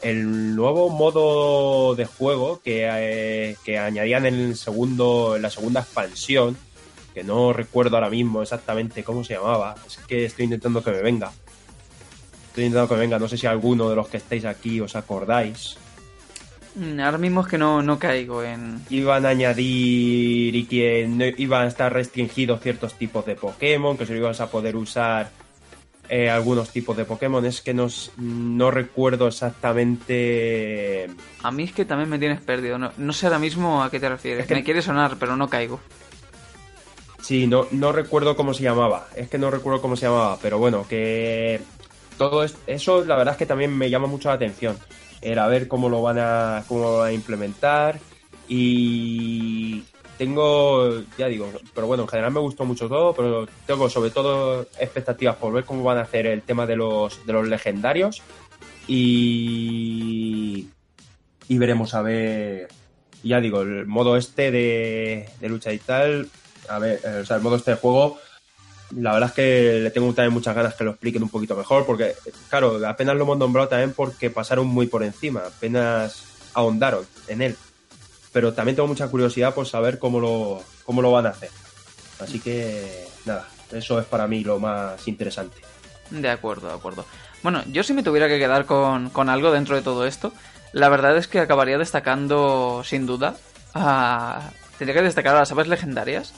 [0.54, 6.59] nuevo modo de juego que, eh, que añadían en el segundo, en la segunda expansión,
[7.18, 9.74] que no recuerdo ahora mismo exactamente cómo se llamaba.
[9.86, 11.32] Es que estoy intentando que me venga.
[12.48, 15.76] Estoy intentando que venga, no sé si alguno de los que estáis aquí os acordáis.
[16.76, 18.80] Mm, Ahora mismo es que no, no caigo en...
[18.88, 24.06] Iban a añadir y que no iban a estar restringidos ciertos tipos de Pokémon, que
[24.06, 25.30] solo ibas a poder usar
[26.08, 27.44] eh, algunos tipos de Pokémon.
[27.46, 27.88] Es que no,
[28.18, 31.10] no recuerdo exactamente.
[31.42, 32.78] A mí es que también me tienes perdido.
[32.78, 34.42] No, no sé ahora mismo a qué te refieres.
[34.42, 35.80] Es que- Me quiere sonar, pero no caigo.
[37.28, 39.06] Sí, no, no recuerdo cómo se llamaba.
[39.14, 41.60] Es que no recuerdo cómo se llamaba, pero bueno, que
[42.16, 44.78] todo es- eso la verdad es que también me llama mucho la atención.
[45.20, 47.98] Era ver cómo lo van a, cómo lo van a implementar.
[48.48, 49.82] Y
[50.16, 54.62] tengo, ya digo, pero bueno, en general me gustó mucho todo, pero tengo sobre todo
[54.80, 58.22] expectativas por ver cómo van a hacer el tema de los, de los legendarios.
[58.86, 60.66] Y,
[61.46, 62.68] y veremos a ver,
[63.22, 66.30] ya digo, el modo este de, de lucha y tal,
[66.68, 68.18] a ver, eh, o sea, el modo este de juego,
[68.96, 71.84] la verdad es que le tengo también muchas ganas que lo expliquen un poquito mejor,
[71.86, 72.14] porque,
[72.48, 77.56] claro, apenas lo hemos nombrado también porque pasaron muy por encima, apenas ahondaron en él.
[78.32, 81.50] Pero también tengo mucha curiosidad por saber cómo lo, cómo lo van a hacer.
[82.20, 85.58] Así que, nada, eso es para mí lo más interesante.
[86.10, 87.04] De acuerdo, de acuerdo.
[87.42, 90.32] Bueno, yo si me tuviera que quedar con, con algo dentro de todo esto,
[90.72, 93.36] la verdad es que acabaría destacando, sin duda.
[94.78, 96.32] Tendría que destacar a las aves legendarias,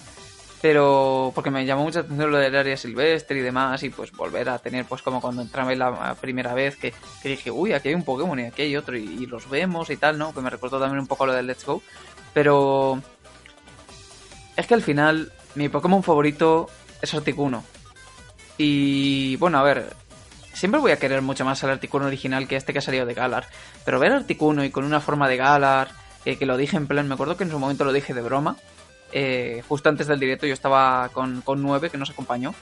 [0.61, 4.49] pero porque me llamó mucha atención lo del área silvestre y demás, y pues volver
[4.51, 6.93] a tener, pues como cuando entraba la primera vez, que,
[7.25, 10.19] dije, uy, aquí hay un Pokémon y aquí hay otro, y, los vemos y tal,
[10.19, 10.35] ¿no?
[10.35, 11.83] Que me recordó también un poco lo del Let's Go,
[12.35, 13.01] pero...
[14.57, 16.69] Es que al final, mi Pokémon favorito
[17.01, 17.65] es Articuno.
[18.59, 19.95] Y bueno, a ver,
[20.53, 23.15] siempre voy a querer mucho más al Articuno original que este que ha salido de
[23.15, 23.47] Galar.
[23.87, 25.93] Pero ver Articuno y con una forma de Galar,
[26.25, 28.57] que lo dije en plan, me acuerdo que en su momento lo dije de broma.
[29.13, 32.55] Eh, justo antes del directo yo estaba con, con 9 que nos acompañó.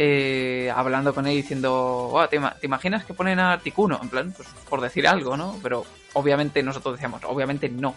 [0.00, 3.98] eh, hablando con él diciendo, "Oh, ¿te, ima- te imaginas que ponen a Articuno?
[4.00, 5.58] En plan, pues por decir algo, ¿no?
[5.62, 7.96] Pero obviamente nosotros decíamos, obviamente no.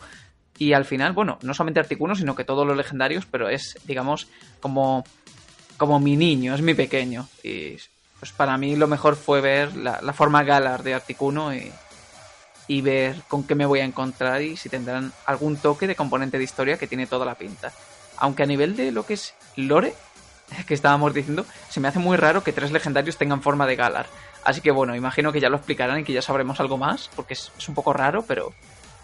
[0.58, 4.28] Y al final, bueno, no solamente Articuno, sino que todos los legendarios, pero es, digamos,
[4.62, 5.04] como,
[5.78, 7.28] como mi niño, es mi pequeño.
[7.44, 7.78] Y
[8.20, 11.72] pues para mí lo mejor fue ver la, la forma Galar de Articuno y,
[12.72, 16.38] y ver con qué me voy a encontrar y si tendrán algún toque de componente
[16.38, 17.74] de historia que tiene toda la pinta.
[18.16, 19.94] Aunque a nivel de lo que es lore,
[20.68, 24.06] que estábamos diciendo, se me hace muy raro que tres legendarios tengan forma de Galar.
[24.46, 27.34] Así que bueno, imagino que ya lo explicarán y que ya sabremos algo más, porque
[27.34, 28.54] es, un poco raro, pero,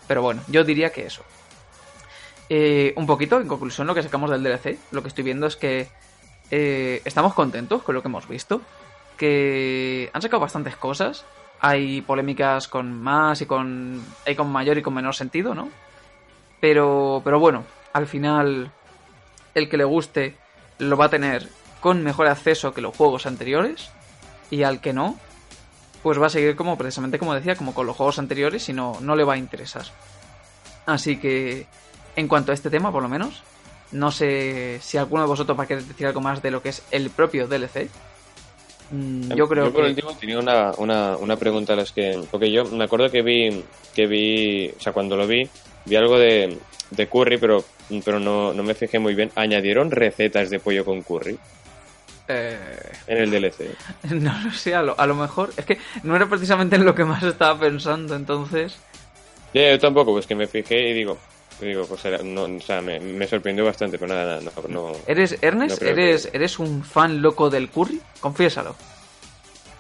[0.08, 1.24] pero bueno, yo diría que eso.
[2.48, 5.58] Eh, un poquito, en conclusión, lo que sacamos del DLC, lo que estoy viendo es
[5.58, 5.90] que
[6.52, 8.62] eh, estamos contentos con lo que hemos visto,
[9.18, 11.26] que han sacado bastantes cosas,
[11.60, 14.04] hay polémicas con más y con,
[14.36, 15.70] con mayor y con menor sentido, ¿no?
[16.60, 18.72] Pero, pero bueno, al final
[19.54, 20.38] el que le guste
[20.80, 21.48] lo va a tener
[21.80, 23.90] con mejor acceso que los juegos anteriores
[24.50, 25.18] y al que no,
[26.04, 28.98] pues va a seguir como precisamente como decía, como con los juegos anteriores y no,
[29.02, 29.86] no le va a interesar.
[30.86, 31.68] Así que
[32.16, 33.44] en cuanto a este tema, por lo menos,
[33.92, 36.70] no sé si alguno de vosotros va a querer decir algo más de lo que
[36.70, 37.90] es el propio DLC.
[38.92, 39.90] Mm, Yo creo por que...
[39.90, 42.22] último tenía una, una, una pregunta a las que...
[42.32, 43.64] Porque yo me acuerdo que vi,
[43.94, 45.48] que vi, o sea, cuando lo vi,
[45.86, 46.58] vi algo de,
[46.92, 47.64] de curry, pero,
[48.06, 49.32] pero no, no me fijé muy bien.
[49.36, 51.38] ¿Añadieron recetas de pollo con curry
[52.30, 52.58] eh,
[53.08, 53.76] en el DLC?
[54.12, 55.52] No lo sé, a lo, a lo mejor.
[55.58, 58.78] Es que no era precisamente en lo que más estaba pensando, entonces.
[59.54, 61.18] Ya, yo tampoco, pues que me fijé y digo,
[61.62, 64.92] digo pues era- no, o sea, me, me sorprendió bastante, pero nada, nada, no, no,
[65.08, 65.72] ¿Eres, Ernest?
[65.76, 68.00] No creo que- ¿Eres, ¿Eres un fan loco del curry?
[68.20, 68.76] Confiésalo.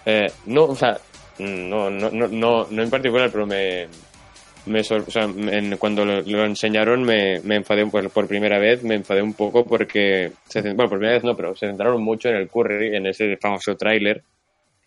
[0.05, 0.97] Eh, no, o sea,
[1.39, 3.87] no, no, no, no, no en particular, pero me,
[4.65, 8.57] me sor- o sea, en- cuando lo, lo enseñaron me, me enfadé por, por primera
[8.57, 12.01] vez, me enfadé un poco porque, se, bueno, por primera vez no, pero se centraron
[12.01, 14.23] mucho en el curry, en ese famoso tráiler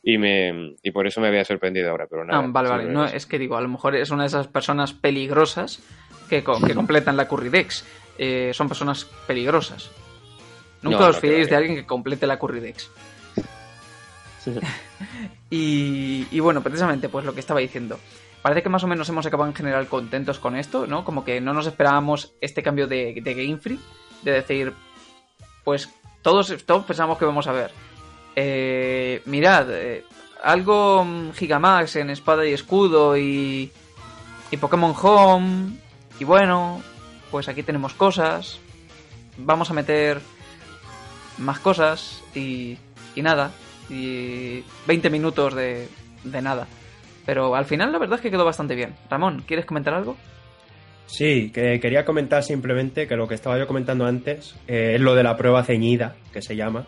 [0.02, 2.42] y me y por eso me había sorprendido ahora, pero nada.
[2.42, 2.84] Ah, vale, vale.
[2.86, 5.82] No, es que digo, a lo mejor es una de esas personas peligrosas
[6.30, 7.84] que, co- que completan la currydex.
[8.16, 9.90] Eh, son personas peligrosas.
[10.82, 12.90] Nunca No, os no fiéis de alguien que complete la currydex.
[15.52, 17.98] Y, y bueno, precisamente, pues lo que estaba diciendo.
[18.40, 21.04] Parece que más o menos hemos acabado en general contentos con esto, ¿no?
[21.04, 23.80] Como que no nos esperábamos este cambio de, de Game Free,
[24.22, 24.72] de decir,
[25.64, 25.88] pues
[26.22, 27.72] todos, todos pensamos que vamos a ver.
[28.36, 30.04] Eh, mirad, eh,
[30.44, 33.70] algo mm, Gigamax en espada y escudo y,
[34.52, 35.72] y Pokémon Home.
[36.20, 36.80] Y bueno,
[37.32, 38.60] pues aquí tenemos cosas.
[39.38, 40.20] Vamos a meter
[41.38, 42.76] más cosas y,
[43.16, 43.50] y nada.
[43.88, 45.88] Y 20 minutos de,
[46.22, 46.68] de nada.
[47.26, 48.94] Pero al final la verdad es que quedó bastante bien.
[49.10, 50.16] Ramón, ¿quieres comentar algo?
[51.06, 55.14] Sí, que quería comentar simplemente que lo que estaba yo comentando antes eh, es lo
[55.16, 56.86] de la prueba ceñida, que se llama.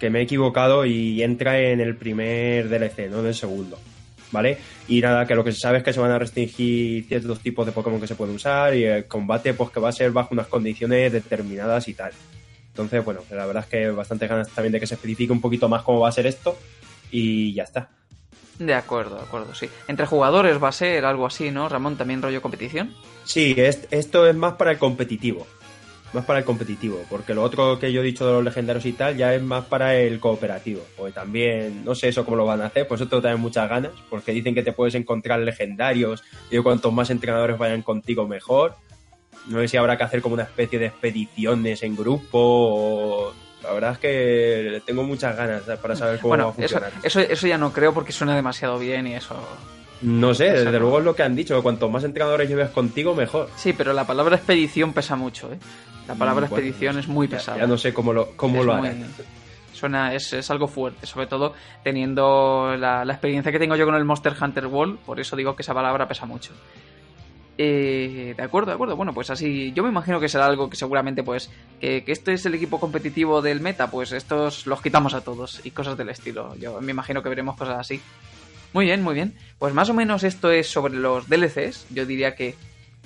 [0.00, 3.78] que me he equivocado y entra en el primer DLC, no en el segundo.
[4.32, 4.58] ¿Vale?
[4.88, 7.64] Y nada, que lo que se sabe es que se van a restringir ciertos tipos
[7.64, 10.30] de Pokémon que se pueden usar y el combate pues que va a ser bajo
[10.32, 12.12] unas condiciones determinadas y tal.
[12.68, 15.68] Entonces, bueno, la verdad es que bastante ganas también de que se especifique un poquito
[15.68, 16.58] más cómo va a ser esto
[17.10, 17.88] y ya está.
[18.58, 19.68] De acuerdo, de acuerdo, sí.
[19.86, 21.68] Entre jugadores va a ser algo así, ¿no?
[21.68, 22.94] Ramón, también rollo competición.
[23.24, 25.46] Sí, esto es más para el competitivo
[26.16, 28.92] más para el competitivo, porque lo otro que yo he dicho de los legendarios y
[28.92, 30.82] tal ya es más para el cooperativo.
[30.96, 33.68] Porque también, no sé eso cómo lo van a hacer, por eso tengo también muchas
[33.68, 38.74] ganas, porque dicen que te puedes encontrar legendarios y cuantos más entrenadores vayan contigo mejor.
[39.46, 43.32] No sé si habrá que hacer como una especie de expediciones en grupo o...
[43.62, 46.92] La verdad es que tengo muchas ganas para saber cómo va a funcionar.
[47.02, 49.34] Eso, eso, eso ya no creo porque suena demasiado bien y eso
[50.02, 53.14] no sé, desde luego es lo que han dicho, que cuanto más entrenadores lleves contigo,
[53.14, 53.48] mejor.
[53.56, 55.58] Sí, pero la palabra expedición pesa mucho, ¿eh?
[56.06, 57.58] La palabra expedición es muy pesada.
[57.58, 59.06] Ya, no sé cómo lo, cómo lo harán.
[59.72, 64.04] Suena, es, es, algo fuerte, sobre todo teniendo la, experiencia que tengo yo con el
[64.04, 66.52] Monster Hunter World, por eso digo que esa palabra pesa mucho.
[67.58, 68.96] Eh, de acuerdo, de acuerdo.
[68.96, 72.34] Bueno, pues así, yo me imagino que será algo que seguramente, pues, que, que, este
[72.34, 76.08] es el equipo competitivo del meta, pues estos los quitamos a todos y cosas del
[76.10, 76.54] estilo.
[76.56, 78.00] Yo me imagino que veremos cosas así.
[78.76, 79.32] Muy bien, muy bien.
[79.58, 81.86] Pues más o menos esto es sobre los DLCs.
[81.94, 82.54] Yo diría que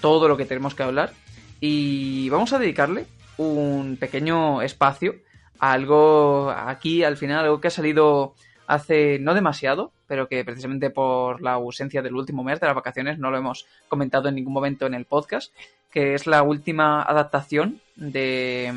[0.01, 1.13] todo lo que tenemos que hablar.
[1.61, 3.07] Y vamos a dedicarle
[3.37, 5.15] un pequeño espacio
[5.61, 8.35] a algo aquí al final, algo que ha salido
[8.67, 13.21] hace no demasiado, pero que precisamente por la ausencia del último mes de las vacaciones
[13.21, 15.55] no lo hemos comentado en ningún momento en el podcast,
[15.93, 18.75] que es la última adaptación de,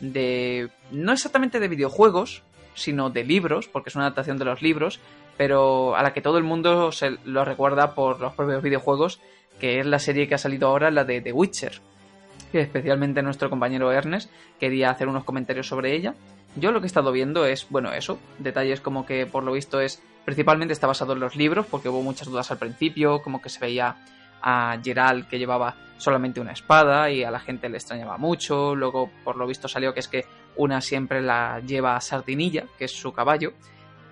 [0.00, 5.00] de no exactamente de videojuegos, sino de libros, porque es una adaptación de los libros,
[5.40, 9.22] pero a la que todo el mundo se lo recuerda por los propios videojuegos,
[9.58, 11.80] que es la serie que ha salido ahora, la de The Witcher.
[12.52, 16.14] Que especialmente nuestro compañero Ernest quería hacer unos comentarios sobre ella.
[16.56, 19.80] Yo lo que he estado viendo es, bueno, eso, detalles como que por lo visto
[19.80, 23.48] es, principalmente está basado en los libros, porque hubo muchas dudas al principio, como que
[23.48, 23.96] se veía
[24.42, 29.08] a Geralt que llevaba solamente una espada y a la gente le extrañaba mucho, luego
[29.24, 30.26] por lo visto salió que es que
[30.56, 33.54] una siempre la lleva a Sardinilla, que es su caballo,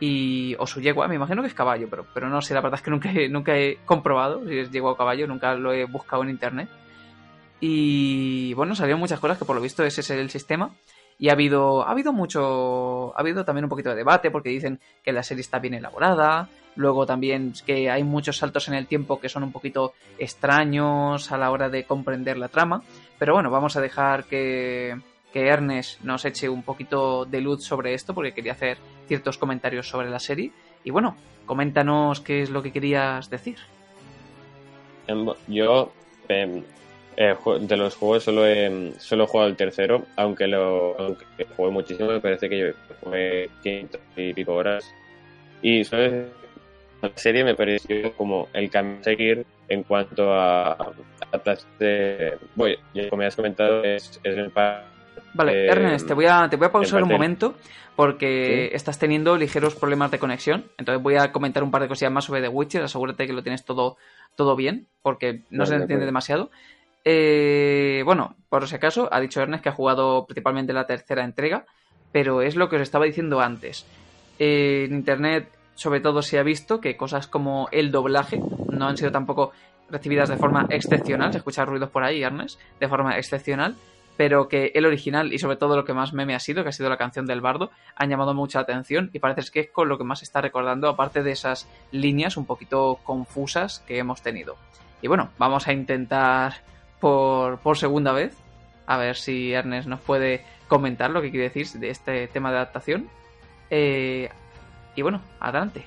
[0.01, 2.79] y o su yegua, me imagino que es caballo, pero, pero no sé, la verdad
[2.79, 5.85] es que nunca he, nunca he comprobado si es yegua o caballo, nunca lo he
[5.85, 6.69] buscado en internet.
[7.61, 10.71] Y bueno, salieron muchas cosas que por lo visto ese es el sistema.
[11.19, 14.79] Y ha habido, ha habido mucho, ha habido también un poquito de debate porque dicen
[15.03, 16.49] que la serie está bien elaborada.
[16.77, 21.37] Luego también que hay muchos saltos en el tiempo que son un poquito extraños a
[21.37, 22.83] la hora de comprender la trama.
[23.19, 24.97] Pero bueno, vamos a dejar que,
[25.33, 29.89] que Ernest nos eche un poquito de luz sobre esto porque quería hacer ciertos comentarios
[29.89, 30.53] sobre la serie.
[30.85, 31.17] Y bueno,
[31.47, 33.57] coméntanos qué es lo que querías decir.
[35.07, 35.93] Em, yo
[36.29, 36.63] em,
[37.17, 41.17] eh, de los juegos solo he, solo he jugado el tercero, aunque lo
[41.57, 42.67] jugué muchísimo, me parece que yo
[43.03, 44.89] jugué ciento y pico horas.
[45.63, 52.39] Y la serie me pareció como el camino a seguir en cuanto a, a, de,
[52.55, 52.77] bueno,
[53.11, 54.51] como ya has comentado, es, es el
[55.39, 57.55] Vale, eh, Ernest, te voy a, te voy a pausar un momento
[57.95, 60.65] porque estás teniendo ligeros problemas de conexión.
[60.79, 62.83] Entonces voy a comentar un par de cosillas más sobre The Witcher.
[62.83, 63.97] Asegúrate que lo tienes todo,
[64.35, 66.51] todo bien, porque no se entiende demasiado.
[67.05, 71.67] Eh, bueno, por si acaso, ha dicho Ernest que ha jugado principalmente la tercera entrega,
[72.11, 73.87] pero es lo que os estaba diciendo antes.
[74.41, 78.41] en internet, sobre todo, se ha visto que cosas como el doblaje
[78.73, 79.53] no han sido tampoco
[79.89, 81.31] recibidas de forma excepcional.
[81.31, 83.77] Se escuchan ruidos por ahí, Ernest, de forma excepcional
[84.19, 86.73] pero que el original y sobre todo lo que más meme ha sido, que ha
[86.73, 89.97] sido la canción del bardo, han llamado mucha atención y parece que es con lo
[89.97, 94.57] que más está recordando, aparte de esas líneas un poquito confusas que hemos tenido.
[95.03, 96.55] Y bueno, vamos a intentar
[96.99, 98.37] por, por segunda vez,
[98.89, 102.57] a ver si Ernest nos puede comentar lo que quiere decir de este tema de
[102.57, 103.09] adaptación.
[103.71, 104.31] Eh,
[104.97, 105.85] y bueno, adelante.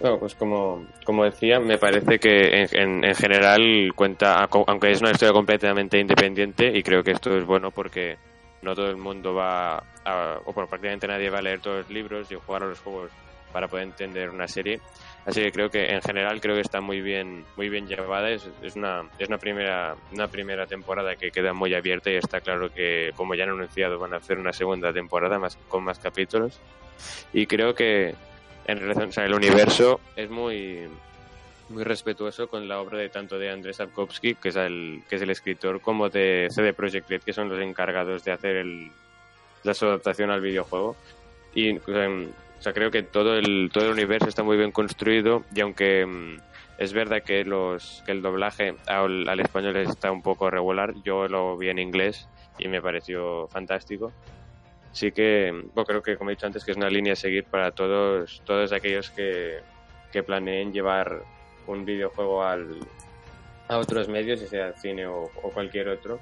[0.00, 5.10] Bueno, pues como, como decía, me parece que en, en, general cuenta, aunque es una
[5.10, 8.16] historia completamente independiente, y creo que esto es bueno porque
[8.62, 12.30] no todo el mundo va, a, o prácticamente nadie va a leer todos los libros
[12.30, 13.10] y jugar a los juegos
[13.52, 14.80] para poder entender una serie.
[15.26, 18.30] Así que creo que en general creo que está muy bien, muy bien llevada.
[18.30, 22.40] Es, es, una, es una primera, una primera temporada que queda muy abierta y está
[22.40, 25.98] claro que, como ya han anunciado, van a hacer una segunda temporada más con más
[25.98, 26.60] capítulos.
[27.32, 28.14] Y creo que
[28.68, 30.86] en relación, o el universo es muy
[31.70, 35.22] muy respetuoso con la obra de tanto de Andrés Sapkowski, que es el que es
[35.22, 38.90] el escritor, como de CD Projekt Red, que son los encargados de hacer el,
[39.64, 40.96] la su adaptación al videojuego.
[41.54, 41.82] Y o
[42.60, 46.40] sea, creo que todo el todo el universo está muy bien construido y aunque mm,
[46.78, 51.56] es verdad que los que el doblaje al español está un poco regular, yo lo
[51.56, 54.12] vi en inglés y me pareció fantástico.
[54.98, 57.44] Sí que, bueno, creo que como he dicho antes, que es una línea a seguir
[57.44, 59.60] para todos, todos aquellos que,
[60.12, 61.22] que planeen llevar
[61.66, 62.80] un videojuego al,
[63.68, 66.18] a otros medios, ya sea cine o, cualquier otro.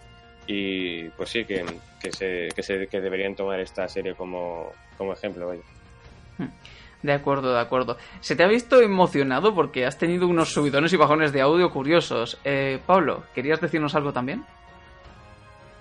[0.47, 1.65] Y pues sí, que,
[2.01, 5.53] que, se, que, se, que deberían tomar esta serie como, como ejemplo.
[7.03, 7.97] De acuerdo, de acuerdo.
[8.21, 12.39] Se te ha visto emocionado porque has tenido unos subidones y bajones de audio curiosos.
[12.45, 14.45] Eh, Pablo, ¿querías decirnos algo también?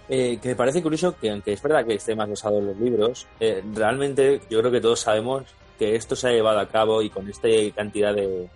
[0.08, 2.78] Eh, que me parece curioso que, aunque es verdad que esté más basado en los
[2.78, 5.44] libros, eh, realmente yo creo que todos sabemos
[5.80, 8.48] que esto se ha llevado a cabo y con esta cantidad de,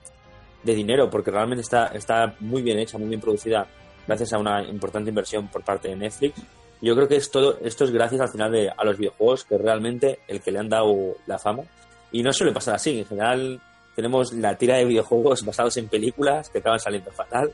[0.64, 3.68] de dinero, porque realmente está, está muy bien hecha, muy bien producida,
[4.06, 6.42] gracias a una importante inversión por parte de Netflix.
[6.82, 9.58] Yo creo que es todo, esto es gracias al final de, a los videojuegos, que
[9.58, 11.64] realmente el que le han dado la fama.
[12.12, 13.60] Y no suele pasar así, en general
[13.96, 17.52] tenemos la tira de videojuegos basados en películas que acaban saliendo fatal.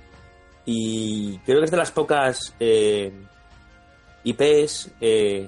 [0.64, 3.12] Y creo que es de las pocas eh,
[4.26, 5.48] IPs eh,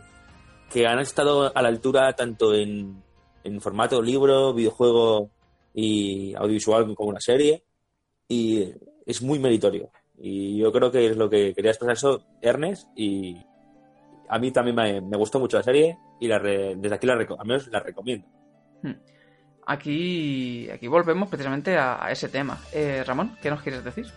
[0.71, 3.03] que han estado a la altura tanto en,
[3.43, 5.30] en formato libro, videojuego
[5.73, 7.63] y audiovisual como una serie
[8.28, 8.73] y
[9.05, 9.91] es muy meritorio.
[10.19, 13.38] Y yo creo que es lo que quería expresar eso, Ernest, y
[14.30, 14.75] a mí también
[15.07, 18.28] me, gustó mucho la serie y la desde aquí la, al menos la recomiendo.
[18.82, 18.93] Hmm.
[19.67, 22.57] Aquí, aquí volvemos precisamente a, ese tema.
[22.71, 24.07] Eh, Ramón, ¿qué nos quieres decir?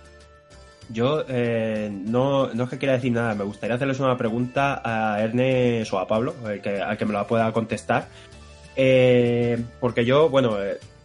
[0.93, 5.23] Yo eh, no, no, es que quiera decir nada, me gustaría hacerles una pregunta a
[5.23, 8.09] Ernest o a Pablo, al que, al que me la pueda contestar.
[8.77, 10.57] Eh, porque yo, bueno,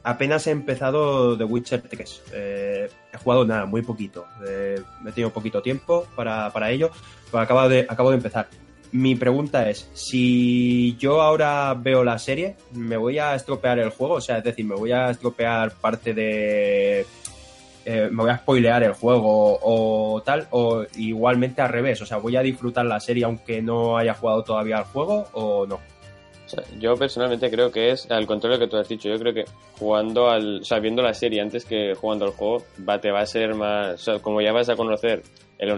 [0.05, 2.21] apenas he empezado The Witcher 3.
[2.31, 4.25] Eh, he jugado nada, muy poquito.
[4.47, 6.91] Eh, he tenido poquito tiempo para, ello,
[7.31, 8.47] pero acabo de, acabo de empezar.
[8.91, 14.15] Mi pregunta es, si yo ahora veo la serie, ¿me voy a estropear el juego?
[14.15, 17.05] O sea, es decir, ¿me voy a estropear parte de...
[17.85, 22.17] Eh, me voy a spoilear el juego o tal, o igualmente al revés, o sea,
[22.17, 25.79] ¿voy a disfrutar la serie aunque no haya jugado todavía al juego o no?
[26.79, 29.09] yo personalmente creo que es al contrario que tú has dicho.
[29.09, 29.45] Yo creo que
[29.77, 33.21] jugando al, o sea, viendo la serie antes que jugando al juego, va, te va
[33.21, 35.23] a ser más, o sea, como ya vas a conocer
[35.57, 35.71] el,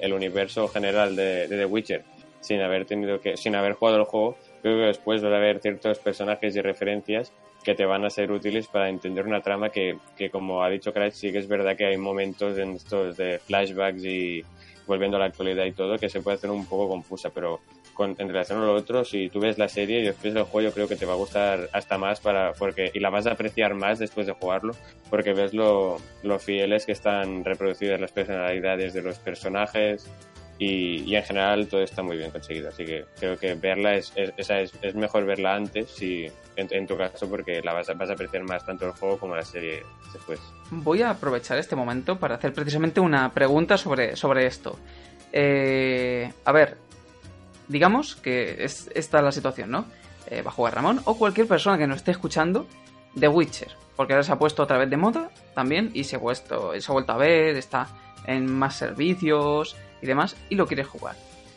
[0.00, 2.04] el, universo general de, de, The Witcher
[2.40, 5.60] sin haber tenido que, sin haber jugado el juego, creo que después va a haber
[5.60, 7.32] ciertos personajes y referencias
[7.66, 10.92] que te van a ser útiles para entender una trama que, que como ha dicho
[10.92, 14.44] Crash, sí que es verdad que hay momentos en estos de flashbacks y
[14.86, 17.58] volviendo a la actualidad y todo que se puede hacer un poco confusa, pero
[17.98, 20.72] en relación a lo otro, si tú ves la serie y después del juego, yo
[20.72, 23.74] creo que te va a gustar hasta más para porque y la vas a apreciar
[23.74, 24.72] más después de jugarlo,
[25.10, 30.08] porque ves lo, lo fieles que están reproducidas las personalidades de los personajes
[30.58, 32.70] y, y, en general todo está muy bien conseguido.
[32.70, 36.26] Así que creo que verla es, es, es, es mejor verla antes, si,
[36.56, 39.42] en, tu caso, porque la vas vas a apreciar más tanto el juego como la
[39.42, 39.82] serie
[40.12, 40.40] después.
[40.70, 44.78] Voy a aprovechar este momento para hacer precisamente una pregunta sobre, sobre esto.
[45.32, 46.78] Eh, a ver,
[47.68, 49.84] digamos que es esta la situación, ¿no?
[50.28, 52.66] Eh, va a jugar Ramón o cualquier persona que nos esté escuchando
[53.14, 56.20] de Witcher, porque ahora se ha puesto otra vez de moda también y se ha,
[56.20, 57.88] puesto, se ha vuelto a ver, está
[58.26, 61.16] en más servicios y demás y lo quiere jugar.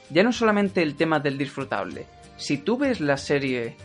[0.10, 2.06] Ya no solamente el tema del disfrutable,
[2.38, 3.76] si tú ves la serie,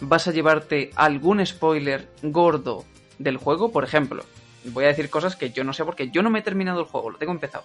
[0.00, 2.84] vas a llevarte algún spoiler gordo
[3.18, 4.24] del juego, por ejemplo,
[4.64, 6.86] voy a decir cosas que yo no sé porque yo no me he terminado el
[6.86, 7.64] juego, lo tengo empezado.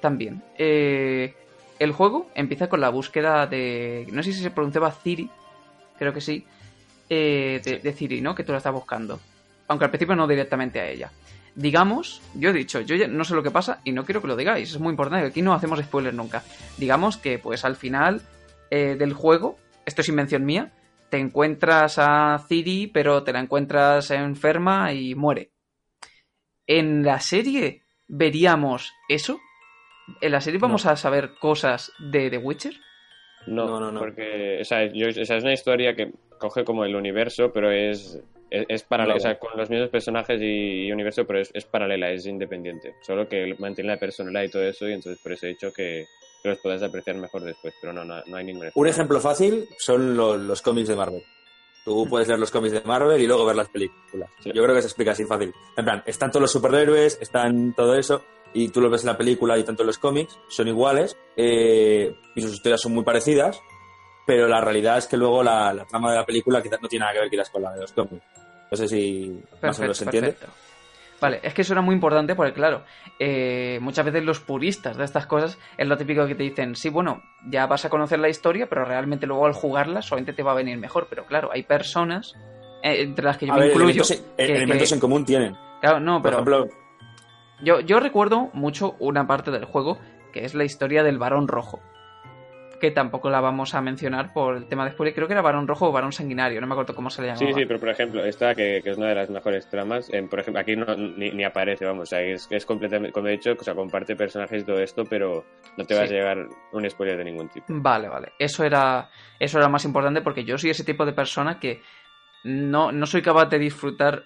[0.00, 1.34] También, eh,
[1.78, 4.06] el juego empieza con la búsqueda de.
[4.12, 5.30] No sé si se pronunciaba Ciri,
[5.98, 6.44] creo que sí.
[7.10, 8.34] Eh, de, Ciri, ¿no?
[8.34, 9.18] Que tú la estás buscando.
[9.66, 11.10] Aunque al principio no directamente a ella.
[11.58, 14.28] Digamos, yo he dicho, yo ya no sé lo que pasa y no quiero que
[14.28, 16.44] lo digáis, es muy importante, que aquí no hacemos spoilers nunca.
[16.76, 18.22] Digamos que, pues al final
[18.70, 20.70] eh, del juego, esto es invención mía,
[21.10, 25.50] te encuentras a Ciri, pero te la encuentras enferma y muere.
[26.66, 29.40] En la serie veríamos eso,
[30.20, 32.74] ¿En la serie vamos a saber cosas de The Witcher?
[33.46, 34.00] No, no, no.
[34.00, 38.18] Porque esa es una historia que coge como el universo, pero es,
[38.50, 39.16] es, paralela.
[39.16, 42.94] O sea, con los mismos personajes y, universo, pero es, paralela, es independiente.
[43.02, 46.06] Solo que mantiene la personalidad y todo eso, y entonces por eso he dicho que,
[46.44, 48.70] los puedas apreciar mejor después, pero no, no, hay ningún.
[48.74, 51.22] Un ejemplo fácil son los, cómics de Marvel.
[51.84, 54.30] Tú puedes leer los cómics de Marvel y luego ver las películas.
[54.44, 55.52] Yo creo que se explica así fácil.
[55.76, 59.18] En plan, están todos los superhéroes, están todo eso, y tú lo ves en la
[59.18, 63.60] película y tanto en los cómics, son iguales eh, y sus historias son muy parecidas,
[64.28, 67.14] pero la realidad es que luego la, trama de la película quizás no tiene nada
[67.14, 68.22] que ver quizás con la de los cómics.
[68.70, 70.36] No sé si más o menos se entiende.
[71.18, 72.82] Vale, es que eso era muy importante porque, claro,
[73.18, 76.90] eh, muchas veces los puristas de estas cosas es lo típico que te dicen, sí,
[76.90, 80.52] bueno, ya vas a conocer la historia, pero realmente luego al jugarla solamente te va
[80.52, 81.06] a venir mejor.
[81.08, 82.34] Pero claro, hay personas,
[82.82, 84.02] eh, entre las que yo me incluyo...
[84.36, 85.56] Elementos, en común tienen.
[85.80, 86.44] Claro, no, pero...
[86.44, 86.76] Por ejemplo,
[87.62, 89.98] yo, yo recuerdo mucho una parte del juego
[90.34, 91.80] que es la historia del varón rojo.
[92.80, 95.14] Que tampoco la vamos a mencionar por el tema de spoiler.
[95.14, 97.46] Creo que era Varón Rojo o Varón Sanguinario, no me acuerdo cómo se le llamaba.
[97.46, 100.28] Sí, sí, pero por ejemplo, esta que, que es una de las mejores tramas, en,
[100.28, 103.32] por ejemplo, aquí no, ni, ni aparece, vamos, o sea, es, es completamente, como he
[103.32, 105.44] dicho, o sea, comparte personajes y todo esto, pero
[105.76, 106.00] no te Sí.
[106.00, 107.66] vas a llegar un spoiler de ningún tipo.
[107.68, 108.32] Vale, vale.
[108.38, 111.82] Eso era, eso era más importante porque yo soy ese tipo de persona que
[112.44, 114.24] no, no soy capaz de disfrutar.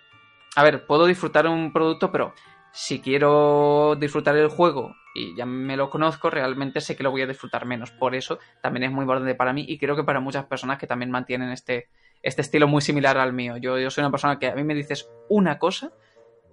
[0.56, 2.34] A ver, puedo disfrutar un producto, pero
[2.72, 7.22] si quiero disfrutar el juego y ya me lo conozco, realmente sé que lo voy
[7.22, 7.90] a disfrutar menos.
[7.90, 10.86] Por eso también es muy importante para mí y creo que para muchas personas que
[10.86, 11.88] también mantienen este,
[12.22, 13.56] este estilo muy similar al mío.
[13.56, 15.92] Yo, yo soy una persona que a mí me dices una cosa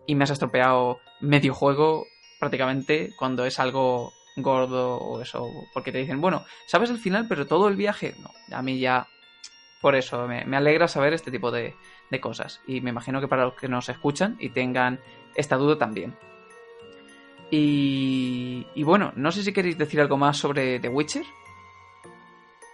[0.05, 2.05] y me has estropeado medio juego
[2.39, 5.47] prácticamente cuando es algo gordo o eso.
[5.73, 7.27] Porque te dicen, bueno, ¿sabes el final?
[7.27, 8.31] Pero todo el viaje, no.
[8.55, 9.07] A mí ya.
[9.81, 11.73] Por eso me, me alegra saber este tipo de,
[12.09, 12.61] de cosas.
[12.67, 14.99] Y me imagino que para los que nos escuchan y tengan
[15.35, 16.17] esta duda también.
[17.51, 21.25] Y, y bueno, no sé si queréis decir algo más sobre The Witcher.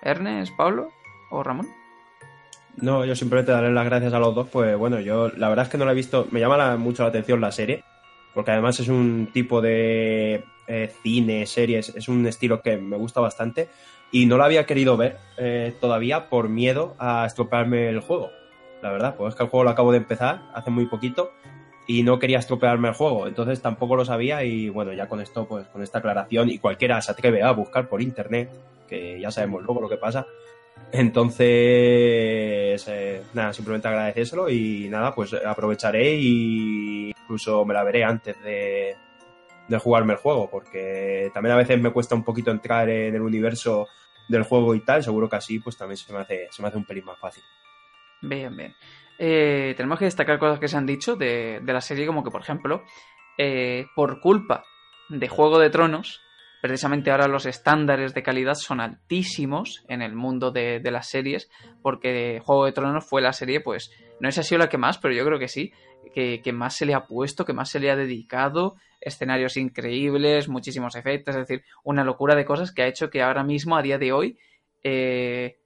[0.01, 0.91] Ernest, Pablo
[1.31, 1.67] o Ramón.
[2.77, 5.71] No, yo simplemente daré las gracias a los dos, pues bueno, yo la verdad es
[5.71, 7.83] que no la he visto, me llama la- mucho la atención la serie,
[8.33, 13.21] porque además es un tipo de eh, cine, series, es un estilo que me gusta
[13.21, 13.69] bastante
[14.11, 18.29] y no la había querido ver eh, todavía por miedo a estropearme el juego,
[18.83, 21.31] la verdad, pues es que el juego lo acabo de empezar hace muy poquito
[21.87, 25.47] y no quería estropearme el juego, entonces tampoco lo sabía y bueno, ya con esto,
[25.47, 28.49] pues con esta aclaración y cualquiera se atreve a buscar por internet,
[28.87, 30.25] que ya sabemos luego lo que pasa,
[30.91, 31.47] entonces,
[32.87, 38.95] eh, nada, simplemente agradecérselo y nada, pues aprovecharé y incluso me la veré antes de,
[39.67, 43.21] de jugarme el juego, porque también a veces me cuesta un poquito entrar en el
[43.21, 43.87] universo
[44.27, 46.77] del juego y tal, seguro que así pues también se me hace, se me hace
[46.77, 47.43] un pelín más fácil.
[48.21, 48.73] Bien, bien.
[49.17, 52.41] Eh, tenemos que destacar cosas que se han dicho de, la serie, como que, por
[52.41, 52.83] ejemplo,
[53.37, 54.63] eh, por culpa
[55.09, 56.21] de Juego de Tronos,
[56.61, 61.49] precisamente ahora los estándares de calidad son altísimos en el mundo de, las series,
[61.81, 65.13] porque Juego de Tronos fue la serie, pues, no es así la que más, pero
[65.13, 65.71] yo creo que sí,
[66.13, 70.49] que, que más se le ha puesto, que más se le ha dedicado, escenarios increíbles,
[70.49, 73.81] muchísimos efectos, es decir, una locura de cosas que ha hecho que ahora mismo, a
[73.81, 74.37] día de hoy,
[74.83, 75.57] eh,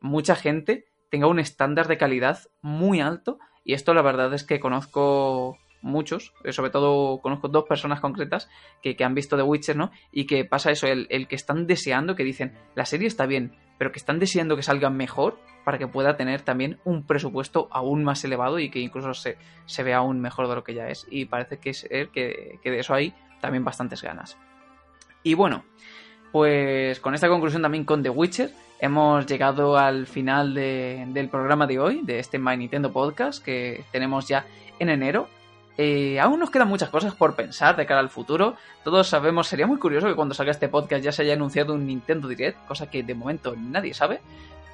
[0.00, 4.60] mucha gente tenga un estándar de calidad muy alto y esto la verdad es que
[4.60, 8.48] conozco muchos, eh, sobre todo conozco dos personas concretas
[8.82, 9.90] que, que han visto The Witcher, ¿no?
[10.12, 13.56] Y que pasa eso, el, el que están deseando, que dicen, la serie está bien,
[13.78, 18.02] pero que están deseando que salga mejor para que pueda tener también un presupuesto aún
[18.04, 19.36] más elevado y que incluso se,
[19.66, 21.06] se vea aún mejor de lo que ya es.
[21.10, 24.38] Y parece que, es, que, que de eso hay también bastantes ganas.
[25.22, 25.64] Y bueno,
[26.32, 28.50] pues con esta conclusión también con The Witcher
[28.80, 33.84] hemos llegado al final de, del programa de hoy, de este My Nintendo Podcast que
[33.92, 34.46] tenemos ya
[34.78, 35.28] en enero.
[35.76, 38.56] Eh, aún nos quedan muchas cosas por pensar de cara al futuro.
[38.82, 41.86] Todos sabemos, sería muy curioso que cuando salga este podcast ya se haya anunciado un
[41.86, 44.20] Nintendo Direct, cosa que de momento nadie sabe.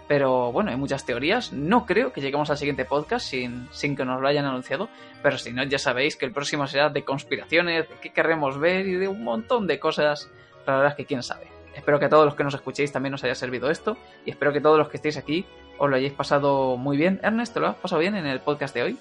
[0.09, 1.52] Pero bueno, hay muchas teorías.
[1.52, 4.88] No creo que lleguemos al siguiente podcast sin, sin que nos lo hayan anunciado.
[5.22, 8.86] Pero si no, ya sabéis que el próximo será de conspiraciones, de qué querremos ver
[8.86, 10.30] y de un montón de cosas
[10.66, 11.48] raras que quién sabe.
[11.74, 13.96] Espero que a todos los que nos escuchéis también os haya servido esto.
[14.24, 15.44] Y espero que todos los que estéis aquí
[15.78, 17.20] os lo hayáis pasado muy bien.
[17.22, 18.98] Ernest, ¿te lo has pasado bien en el podcast de hoy?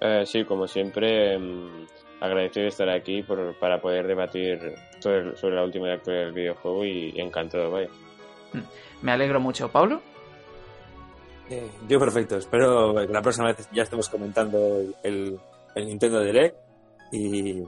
[0.00, 1.86] Eh, sí, como siempre, mm,
[2.20, 6.84] agradecido de estar aquí por, para poder debatir sobre, sobre la última actualidad del videojuego
[6.84, 7.88] y, y encantado, vaya.
[9.02, 10.00] Me alegro mucho, Pablo.
[11.50, 15.38] Eh, yo perfecto, espero que la próxima vez ya estemos comentando el,
[15.74, 16.56] el Nintendo Direct
[17.10, 17.64] y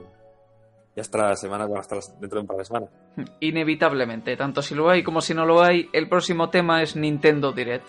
[0.95, 2.89] ya hasta la semana, bueno, hasta las- dentro de un par de semanas.
[3.39, 7.51] Inevitablemente, tanto si lo hay como si no lo hay, el próximo tema es Nintendo
[7.51, 7.87] Direct.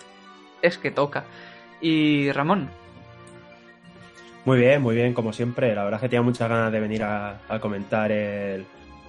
[0.61, 1.23] Es que toca.
[1.81, 2.69] Y Ramón,
[4.45, 5.73] Muy bien, muy bien, como siempre.
[5.73, 8.65] La verdad es que tenía muchas ganas de venir a, a comentar el,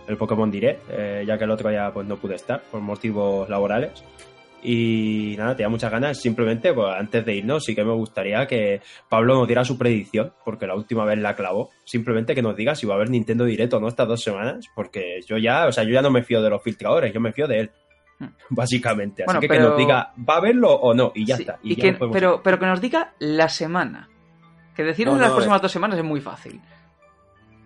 [0.08, 3.48] el Pokémon Direct, eh, ya que el otro ya pues, no pude estar por motivos
[3.48, 4.02] laborales.
[4.68, 6.20] Y nada, tenía muchas ganas.
[6.20, 10.32] Simplemente, pues antes de irnos, sí que me gustaría que Pablo nos diera su predicción,
[10.44, 11.70] porque la última vez la clavó.
[11.84, 14.66] Simplemente que nos diga si va a haber Nintendo Direct o no estas dos semanas,
[14.74, 17.32] porque yo ya, o sea, yo ya no me fío de los filtradores, yo me
[17.32, 17.70] fío de él.
[18.18, 18.26] Hmm.
[18.50, 19.22] Básicamente.
[19.22, 21.12] Así Bueno, que que nos diga, ¿va a verlo o no?
[21.14, 21.58] Y ya Sí, está.
[21.62, 24.08] y ya que- nos podemos pero, pero que nos diga la semana.
[24.74, 25.62] Que decirnos No, las próximas eh.
[25.62, 26.60] dos semanas es muy fácil.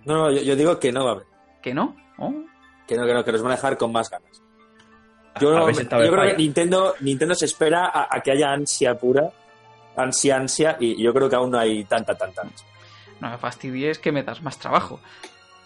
[0.04, 1.26] No, no, yo, yo digo que no va a haber.
[1.62, 1.96] ¿Que no?
[2.18, 2.34] Oh.
[2.86, 4.42] Que no, que no, que nos van a dejar con más ganas.
[5.40, 6.30] Yo, yo creo falla.
[6.32, 9.30] que Nintendo, Nintendo se espera a, a que haya ansia pura,
[9.96, 12.66] ansia, ansia, y yo creo que aún no hay tanta, tanta ansia.
[13.20, 15.00] No me fastidies que me das más trabajo.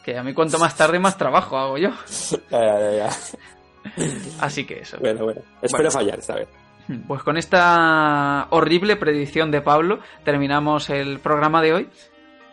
[0.04, 1.90] Que a mí cuanto más tarde más trabajo hago yo.
[2.50, 3.10] Ya, ya, ya.
[4.40, 4.96] Así que eso.
[4.98, 5.40] Bueno, bueno.
[5.62, 5.90] Espero Bueno.
[5.90, 6.48] fallar esta vez.
[7.06, 11.88] Pues con esta horrible predicción de Pablo terminamos el programa de hoy.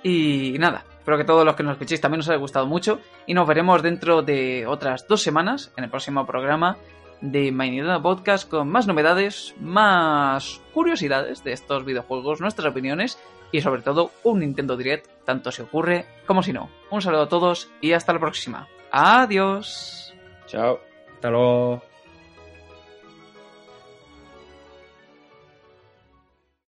[0.04, 3.00] Y nada, espero que todos los que nos escuchéis también os haya gustado mucho.
[3.28, 6.78] Y nos veremos dentro de otras dos semanas en el próximo programa
[7.22, 13.18] de My Nintendo Podcast con más novedades, más curiosidades de estos videojuegos, nuestras opiniones
[13.52, 16.70] y sobre todo un Nintendo Direct, tanto si ocurre como si no.
[16.90, 18.68] Un saludo a todos y hasta la próxima.
[18.92, 20.14] Adiós.
[20.48, 20.80] Chao.
[21.16, 21.91] Hasta luego.